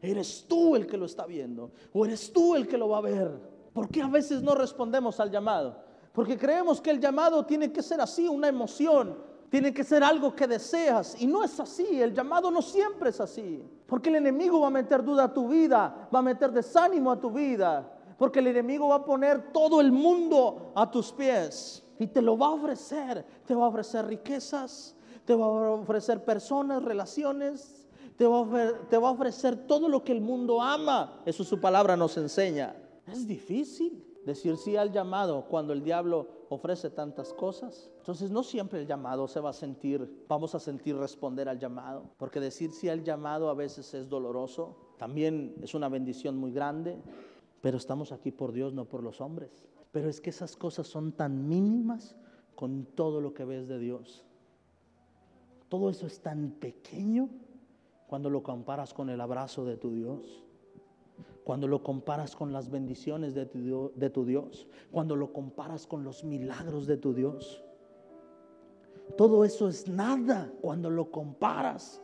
Eres 0.00 0.46
tú 0.48 0.76
el 0.76 0.86
que 0.86 0.96
lo 0.96 1.06
está 1.06 1.26
viendo 1.26 1.72
o 1.92 2.04
eres 2.04 2.32
tú 2.32 2.54
el 2.54 2.68
que 2.68 2.78
lo 2.78 2.88
va 2.88 2.98
a 2.98 3.02
ver. 3.02 3.57
¿Por 3.78 3.90
qué 3.90 4.02
a 4.02 4.08
veces 4.08 4.42
no 4.42 4.56
respondemos 4.56 5.20
al 5.20 5.30
llamado? 5.30 5.76
Porque 6.12 6.36
creemos 6.36 6.80
que 6.80 6.90
el 6.90 6.98
llamado 6.98 7.46
tiene 7.46 7.70
que 7.70 7.80
ser 7.80 8.00
así, 8.00 8.26
una 8.26 8.48
emoción, 8.48 9.16
tiene 9.48 9.72
que 9.72 9.84
ser 9.84 10.02
algo 10.02 10.34
que 10.34 10.48
deseas. 10.48 11.14
Y 11.22 11.28
no 11.28 11.44
es 11.44 11.60
así, 11.60 12.02
el 12.02 12.12
llamado 12.12 12.50
no 12.50 12.60
siempre 12.60 13.10
es 13.10 13.20
así. 13.20 13.62
Porque 13.86 14.08
el 14.08 14.16
enemigo 14.16 14.58
va 14.58 14.66
a 14.66 14.70
meter 14.70 15.04
duda 15.04 15.22
a 15.22 15.32
tu 15.32 15.46
vida, 15.46 16.08
va 16.12 16.18
a 16.18 16.22
meter 16.22 16.50
desánimo 16.50 17.12
a 17.12 17.20
tu 17.20 17.30
vida. 17.30 17.88
Porque 18.18 18.40
el 18.40 18.48
enemigo 18.48 18.88
va 18.88 18.96
a 18.96 19.04
poner 19.04 19.52
todo 19.52 19.80
el 19.80 19.92
mundo 19.92 20.72
a 20.74 20.90
tus 20.90 21.12
pies. 21.12 21.84
Y 22.00 22.08
te 22.08 22.20
lo 22.20 22.36
va 22.36 22.48
a 22.48 22.54
ofrecer. 22.54 23.24
Te 23.46 23.54
va 23.54 23.66
a 23.66 23.68
ofrecer 23.68 24.06
riquezas, 24.06 24.96
te 25.24 25.36
va 25.36 25.46
a 25.46 25.70
ofrecer 25.70 26.24
personas, 26.24 26.82
relaciones. 26.82 27.86
Te 28.16 28.26
va, 28.26 28.40
a 28.40 28.72
te 28.90 28.98
va 28.98 29.10
a 29.10 29.12
ofrecer 29.12 29.68
todo 29.68 29.88
lo 29.88 30.02
que 30.02 30.10
el 30.10 30.20
mundo 30.20 30.60
ama. 30.60 31.22
Eso 31.24 31.44
su 31.44 31.60
palabra 31.60 31.96
nos 31.96 32.16
enseña. 32.16 32.74
Es 33.10 33.26
difícil 33.26 34.04
decir 34.24 34.56
sí 34.56 34.76
al 34.76 34.92
llamado 34.92 35.46
cuando 35.48 35.72
el 35.72 35.82
diablo 35.82 36.28
ofrece 36.50 36.90
tantas 36.90 37.32
cosas. 37.32 37.90
Entonces 37.98 38.30
no 38.30 38.42
siempre 38.42 38.80
el 38.80 38.86
llamado 38.86 39.26
se 39.28 39.40
va 39.40 39.50
a 39.50 39.54
sentir, 39.54 40.24
vamos 40.28 40.54
a 40.54 40.60
sentir 40.60 40.96
responder 40.96 41.48
al 41.48 41.58
llamado, 41.58 42.10
porque 42.18 42.40
decir 42.40 42.72
sí 42.72 42.88
al 42.88 43.02
llamado 43.04 43.48
a 43.48 43.54
veces 43.54 43.92
es 43.94 44.08
doloroso, 44.08 44.76
también 44.98 45.54
es 45.62 45.74
una 45.74 45.88
bendición 45.88 46.36
muy 46.36 46.52
grande, 46.52 46.98
pero 47.60 47.76
estamos 47.76 48.12
aquí 48.12 48.30
por 48.30 48.52
Dios, 48.52 48.74
no 48.74 48.84
por 48.84 49.02
los 49.02 49.20
hombres. 49.20 49.66
Pero 49.92 50.08
es 50.08 50.20
que 50.20 50.30
esas 50.30 50.56
cosas 50.56 50.86
son 50.86 51.12
tan 51.12 51.48
mínimas 51.48 52.16
con 52.54 52.84
todo 52.84 53.20
lo 53.20 53.32
que 53.32 53.44
ves 53.44 53.68
de 53.68 53.78
Dios. 53.78 54.24
Todo 55.68 55.90
eso 55.90 56.06
es 56.06 56.20
tan 56.20 56.50
pequeño 56.52 57.28
cuando 58.06 58.30
lo 58.30 58.42
comparas 58.42 58.94
con 58.94 59.10
el 59.10 59.20
abrazo 59.20 59.64
de 59.64 59.76
tu 59.76 59.92
Dios 59.92 60.47
cuando 61.48 61.66
lo 61.66 61.82
comparas 61.82 62.36
con 62.36 62.52
las 62.52 62.68
bendiciones 62.70 63.32
de 63.32 63.46
tu, 63.46 64.26
Dios, 64.26 64.66
cuando 64.90 65.16
lo 65.16 65.32
comparas 65.32 65.86
con 65.86 66.04
los 66.04 66.22
milagros 66.22 66.86
de 66.86 66.98
tu 66.98 67.14
Dios. 67.14 67.64
Todo 69.16 69.46
eso 69.46 69.66
es 69.66 69.88
nada 69.88 70.52
cuando 70.60 70.90
lo 70.90 71.10
comparas 71.10 72.02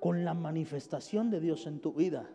con 0.00 0.24
la 0.24 0.32
manifestación 0.32 1.28
de 1.30 1.40
Dios 1.40 1.66
en 1.66 1.80
tu 1.80 1.92
vida. 1.92 2.26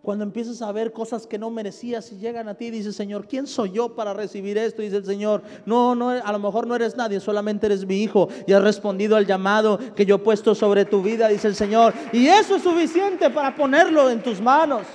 Cuando 0.00 0.22
empiezas 0.22 0.62
a 0.62 0.70
ver 0.70 0.92
cosas 0.92 1.26
que 1.26 1.40
no 1.40 1.50
merecías 1.50 2.12
y 2.12 2.18
llegan 2.18 2.46
a 2.46 2.54
ti 2.54 2.66
y 2.66 2.70
dices, 2.70 2.94
Señor, 2.94 3.26
¿quién 3.26 3.48
soy 3.48 3.72
yo 3.72 3.96
para 3.96 4.14
recibir 4.14 4.58
esto? 4.58 4.82
Dice 4.82 4.98
el 4.98 5.04
Señor, 5.04 5.42
no, 5.66 5.96
no, 5.96 6.10
a 6.10 6.30
lo 6.30 6.38
mejor 6.38 6.68
no 6.68 6.76
eres 6.76 6.96
nadie, 6.96 7.18
solamente 7.18 7.66
eres 7.66 7.84
mi 7.84 8.00
hijo 8.00 8.28
y 8.46 8.52
has 8.52 8.62
respondido 8.62 9.16
al 9.16 9.26
llamado 9.26 9.80
que 9.96 10.06
yo 10.06 10.14
he 10.14 10.18
puesto 10.20 10.54
sobre 10.54 10.84
tu 10.84 11.02
vida, 11.02 11.26
dice 11.26 11.48
el 11.48 11.56
Señor. 11.56 11.94
Y 12.12 12.28
eso 12.28 12.54
es 12.54 12.62
suficiente 12.62 13.28
para 13.28 13.56
ponerlo 13.56 14.08
en 14.08 14.22
tus 14.22 14.40
manos. 14.40 14.86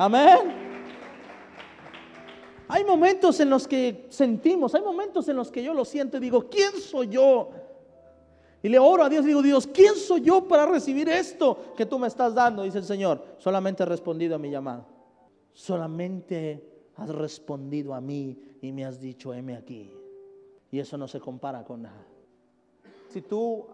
Amén. 0.00 0.38
Hay 2.68 2.84
momentos 2.86 3.38
en 3.38 3.50
los 3.50 3.68
que 3.68 4.06
sentimos, 4.08 4.74
hay 4.74 4.80
momentos 4.80 5.28
en 5.28 5.36
los 5.36 5.50
que 5.50 5.62
yo 5.62 5.74
lo 5.74 5.84
siento 5.84 6.16
y 6.16 6.20
digo, 6.20 6.48
¿quién 6.48 6.72
soy 6.72 7.08
yo? 7.08 7.50
Y 8.62 8.70
le 8.70 8.78
oro 8.78 9.04
a 9.04 9.10
Dios 9.10 9.24
y 9.24 9.28
digo, 9.28 9.42
Dios, 9.42 9.66
¿quién 9.66 9.94
soy 9.96 10.22
yo 10.22 10.48
para 10.48 10.64
recibir 10.64 11.06
esto 11.10 11.74
que 11.76 11.84
tú 11.84 11.98
me 11.98 12.06
estás 12.06 12.34
dando? 12.34 12.62
Dice 12.62 12.78
el 12.78 12.84
Señor, 12.84 13.22
solamente 13.36 13.82
he 13.82 13.86
respondido 13.86 14.36
a 14.36 14.38
mi 14.38 14.50
llamado. 14.50 14.86
Solamente 15.52 16.88
has 16.96 17.10
respondido 17.10 17.92
a 17.92 18.00
mí 18.00 18.38
y 18.62 18.72
me 18.72 18.86
has 18.86 18.98
dicho, 19.02 19.34
heme 19.34 19.54
aquí. 19.54 19.92
Y 20.70 20.78
eso 20.78 20.96
no 20.96 21.08
se 21.08 21.20
compara 21.20 21.62
con 21.62 21.82
nada. 21.82 22.06
Si 23.10 23.20
tú 23.20 23.66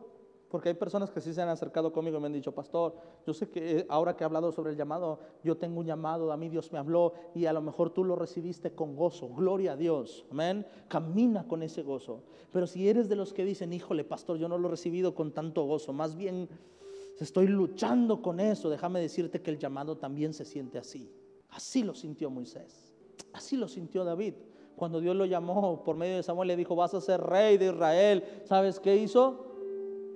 porque 0.48 0.68
hay 0.68 0.74
personas 0.74 1.11
que 1.11 1.20
sí 1.20 1.35
se 1.35 1.42
han 1.42 1.48
acercado 1.48 1.92
conmigo 1.92 2.18
y 2.18 2.20
me 2.20 2.26
han 2.26 2.32
dicho, 2.32 2.52
pastor, 2.52 2.94
yo 3.26 3.35
sé 3.35 3.48
que 3.48 3.78
eh, 3.78 3.87
ahora 3.88 4.16
que 4.16 4.22
he 4.22 4.26
hablado 4.26 4.52
sobre 4.52 4.70
el 4.70 4.76
llamado, 4.76 5.18
yo 5.42 5.56
tengo 5.56 5.80
un 5.80 5.87
llamado, 5.87 6.30
a 6.30 6.37
mí 6.37 6.48
Dios 6.48 6.72
me 6.72 6.78
habló 6.78 7.12
y 7.35 7.46
a 7.46 7.52
lo 7.52 7.61
mejor 7.61 7.90
tú 7.90 8.04
lo 8.04 8.14
recibiste 8.14 8.72
con 8.72 8.94
gozo. 8.94 9.28
Gloria 9.28 9.72
a 9.72 9.76
Dios. 9.76 10.24
Amén. 10.30 10.66
Camina 10.88 11.48
con 11.48 11.62
ese 11.62 11.82
gozo. 11.82 12.22
Pero 12.52 12.66
si 12.66 12.88
eres 12.88 13.09
de 13.09 13.16
los 13.16 13.32
que 13.32 13.44
dicen, 13.44 13.72
híjole, 13.72 14.04
pastor, 14.04 14.38
yo 14.38 14.48
no 14.48 14.56
lo 14.56 14.68
he 14.68 14.70
recibido 14.70 15.14
con 15.14 15.32
tanto 15.32 15.64
gozo, 15.64 15.92
más 15.92 16.14
bien 16.14 16.48
estoy 17.18 17.48
luchando 17.48 18.22
con 18.22 18.40
eso, 18.40 18.70
déjame 18.70 19.00
decirte 19.00 19.42
que 19.42 19.50
el 19.50 19.59
llamado 19.59 19.96
también 19.96 20.32
se 20.32 20.44
siente 20.44 20.78
así. 20.78 21.11
Así 21.50 21.82
lo 21.82 21.94
sintió 21.94 22.30
Moisés. 22.30 22.94
Así 23.32 23.56
lo 23.56 23.66
sintió 23.66 24.04
David. 24.04 24.35
Cuando 24.76 25.00
Dios 25.00 25.16
lo 25.16 25.24
llamó 25.24 25.82
por 25.82 25.96
medio 25.96 26.16
de 26.16 26.22
Samuel, 26.22 26.48
le 26.48 26.56
dijo, 26.56 26.76
vas 26.76 26.94
a 26.94 27.00
ser 27.00 27.20
rey 27.20 27.56
de 27.56 27.66
Israel. 27.66 28.24
¿Sabes 28.44 28.78
qué 28.78 28.96
hizo? 28.96 29.56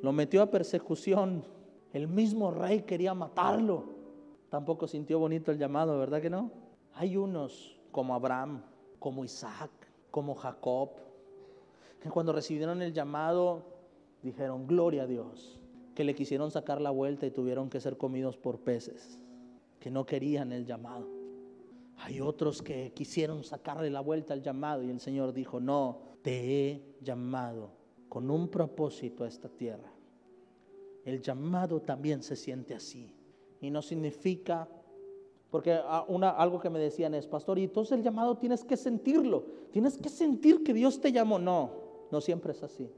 Lo 0.02 0.12
metió 0.12 0.42
a 0.42 0.50
persecución. 0.50 1.44
El 1.92 2.08
mismo 2.08 2.50
rey 2.50 2.82
quería 2.82 3.14
matarlo. 3.14 3.84
Tampoco 4.48 4.86
sintió 4.86 5.18
bonito 5.18 5.52
el 5.52 5.58
llamado, 5.58 5.98
¿verdad 5.98 6.20
que 6.22 6.30
no? 6.30 6.50
Hay 6.94 7.16
unos 7.16 7.78
como 7.92 8.14
Abraham, 8.14 8.62
como 8.98 9.24
Isaac, 9.24 9.70
como 10.10 10.34
Jacob, 10.34 10.90
que 12.00 12.10
cuando 12.10 12.32
recibieron 12.32 12.82
el 12.82 12.92
llamado 12.92 13.62
dijeron, 14.22 14.66
gloria 14.66 15.04
a 15.04 15.06
Dios, 15.06 15.60
que 15.94 16.04
le 16.04 16.14
quisieron 16.14 16.50
sacar 16.50 16.80
la 16.80 16.90
vuelta 16.90 17.26
y 17.26 17.30
tuvieron 17.30 17.70
que 17.70 17.80
ser 17.80 17.96
comidos 17.96 18.36
por 18.36 18.60
peces, 18.60 19.22
que 19.78 19.90
no 19.90 20.04
querían 20.04 20.52
el 20.52 20.64
llamado. 20.64 21.06
Hay 21.98 22.20
otros 22.20 22.62
que 22.62 22.92
quisieron 22.92 23.44
sacarle 23.44 23.90
la 23.90 24.00
vuelta 24.00 24.32
al 24.32 24.42
llamado 24.42 24.82
y 24.82 24.90
el 24.90 25.00
Señor 25.00 25.32
dijo, 25.32 25.60
no, 25.60 25.98
te 26.22 26.70
he 26.70 26.96
llamado 27.02 27.79
con 28.11 28.29
un 28.29 28.49
propósito 28.49 29.25
a 29.25 29.29
esta 29.29 29.49
tierra. 29.49 29.90
El 31.05 31.23
llamado 31.23 31.81
también 31.81 32.23
se 32.23 32.35
siente 32.35 32.75
así. 32.75 33.14
Y 33.61 33.70
no 33.70 33.81
significa, 33.81 34.68
porque 35.51 35.73
algo 35.73 36.61
que 36.61 36.68
me 36.68 36.81
decían 36.81 37.14
es, 37.14 37.29
pastor, 37.29 37.61
y 37.61 37.64
entonces 37.64 37.96
el 37.96 38.03
llamado 38.03 38.37
tienes 38.37 38.64
que 38.64 38.77
sentirlo, 38.77 39.46
tienes 39.70 39.96
que 39.96 40.09
sentir 40.09 40.64
que 40.64 40.75
Dios 40.75 41.01
te 41.01 41.12
llamó. 41.12 41.38
No, 41.38 41.70
no 42.11 42.20
siempre 42.20 42.53
es 42.53 42.62
así. 42.64 42.90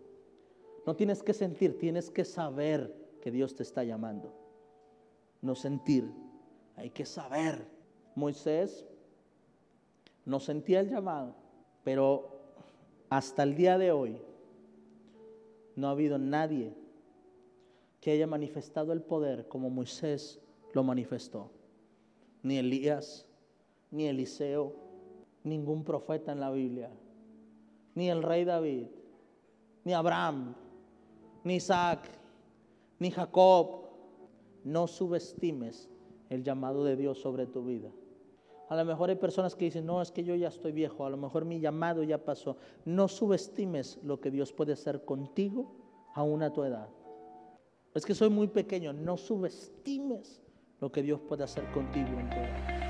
No 0.86 0.96
tienes 0.96 1.22
que 1.22 1.34
sentir, 1.34 1.78
tienes 1.78 2.10
que 2.10 2.24
saber 2.24 2.96
que 3.20 3.30
Dios 3.30 3.54
te 3.54 3.64
está 3.64 3.84
llamando. 3.84 4.32
No 5.42 5.54
sentir, 5.54 6.10
hay 6.74 6.88
que 6.88 7.04
saber. 7.04 7.68
Moisés 8.14 8.86
no 10.24 10.40
sentía 10.40 10.80
el 10.80 10.88
llamado, 10.88 11.34
pero 11.84 12.40
hasta 13.10 13.42
el 13.42 13.54
día 13.54 13.76
de 13.76 13.92
hoy 13.92 14.22
no 15.76 15.88
ha 15.88 15.90
habido 15.92 16.18
nadie 16.18 16.74
que 18.00 18.10
haya 18.10 18.26
manifestado 18.26 18.92
el 18.92 19.02
poder 19.02 19.48
como 19.48 19.70
Moisés 19.70 20.40
lo 20.74 20.82
manifestó. 20.82 21.50
Ni 22.42 22.58
Elías, 22.58 23.26
ni 23.90 24.06
Eliseo, 24.06 24.74
ningún 25.44 25.84
profeta 25.84 26.32
en 26.32 26.40
la 26.40 26.50
Biblia, 26.50 26.90
ni 27.94 28.10
el 28.10 28.22
rey 28.22 28.44
David, 28.44 28.86
ni 29.84 29.92
Abraham, 29.92 30.54
ni 31.44 31.56
Isaac, 31.56 32.08
ni 32.98 33.10
Jacob. 33.10 33.82
No 34.64 34.86
subestimes 34.86 35.88
el 36.30 36.44
llamado 36.44 36.84
de 36.84 36.96
Dios 36.96 37.20
sobre 37.20 37.46
tu 37.46 37.64
vida. 37.64 37.90
A 38.72 38.76
lo 38.76 38.86
mejor 38.86 39.10
hay 39.10 39.16
personas 39.16 39.54
que 39.54 39.66
dicen, 39.66 39.84
no, 39.84 40.00
es 40.00 40.10
que 40.10 40.24
yo 40.24 40.34
ya 40.34 40.48
estoy 40.48 40.72
viejo, 40.72 41.04
a 41.04 41.10
lo 41.10 41.18
mejor 41.18 41.44
mi 41.44 41.60
llamado 41.60 42.02
ya 42.04 42.24
pasó. 42.24 42.56
No 42.86 43.06
subestimes 43.06 43.98
lo 44.02 44.18
que 44.18 44.30
Dios 44.30 44.50
puede 44.50 44.72
hacer 44.72 45.04
contigo 45.04 45.76
aún 46.14 46.42
a 46.42 46.54
tu 46.54 46.64
edad. 46.64 46.88
Es 47.94 48.06
que 48.06 48.14
soy 48.14 48.30
muy 48.30 48.46
pequeño, 48.46 48.94
no 48.94 49.18
subestimes 49.18 50.40
lo 50.80 50.90
que 50.90 51.02
Dios 51.02 51.20
puede 51.20 51.44
hacer 51.44 51.70
contigo 51.70 52.18
en 52.18 52.30
tu 52.30 52.36
edad. 52.36 52.81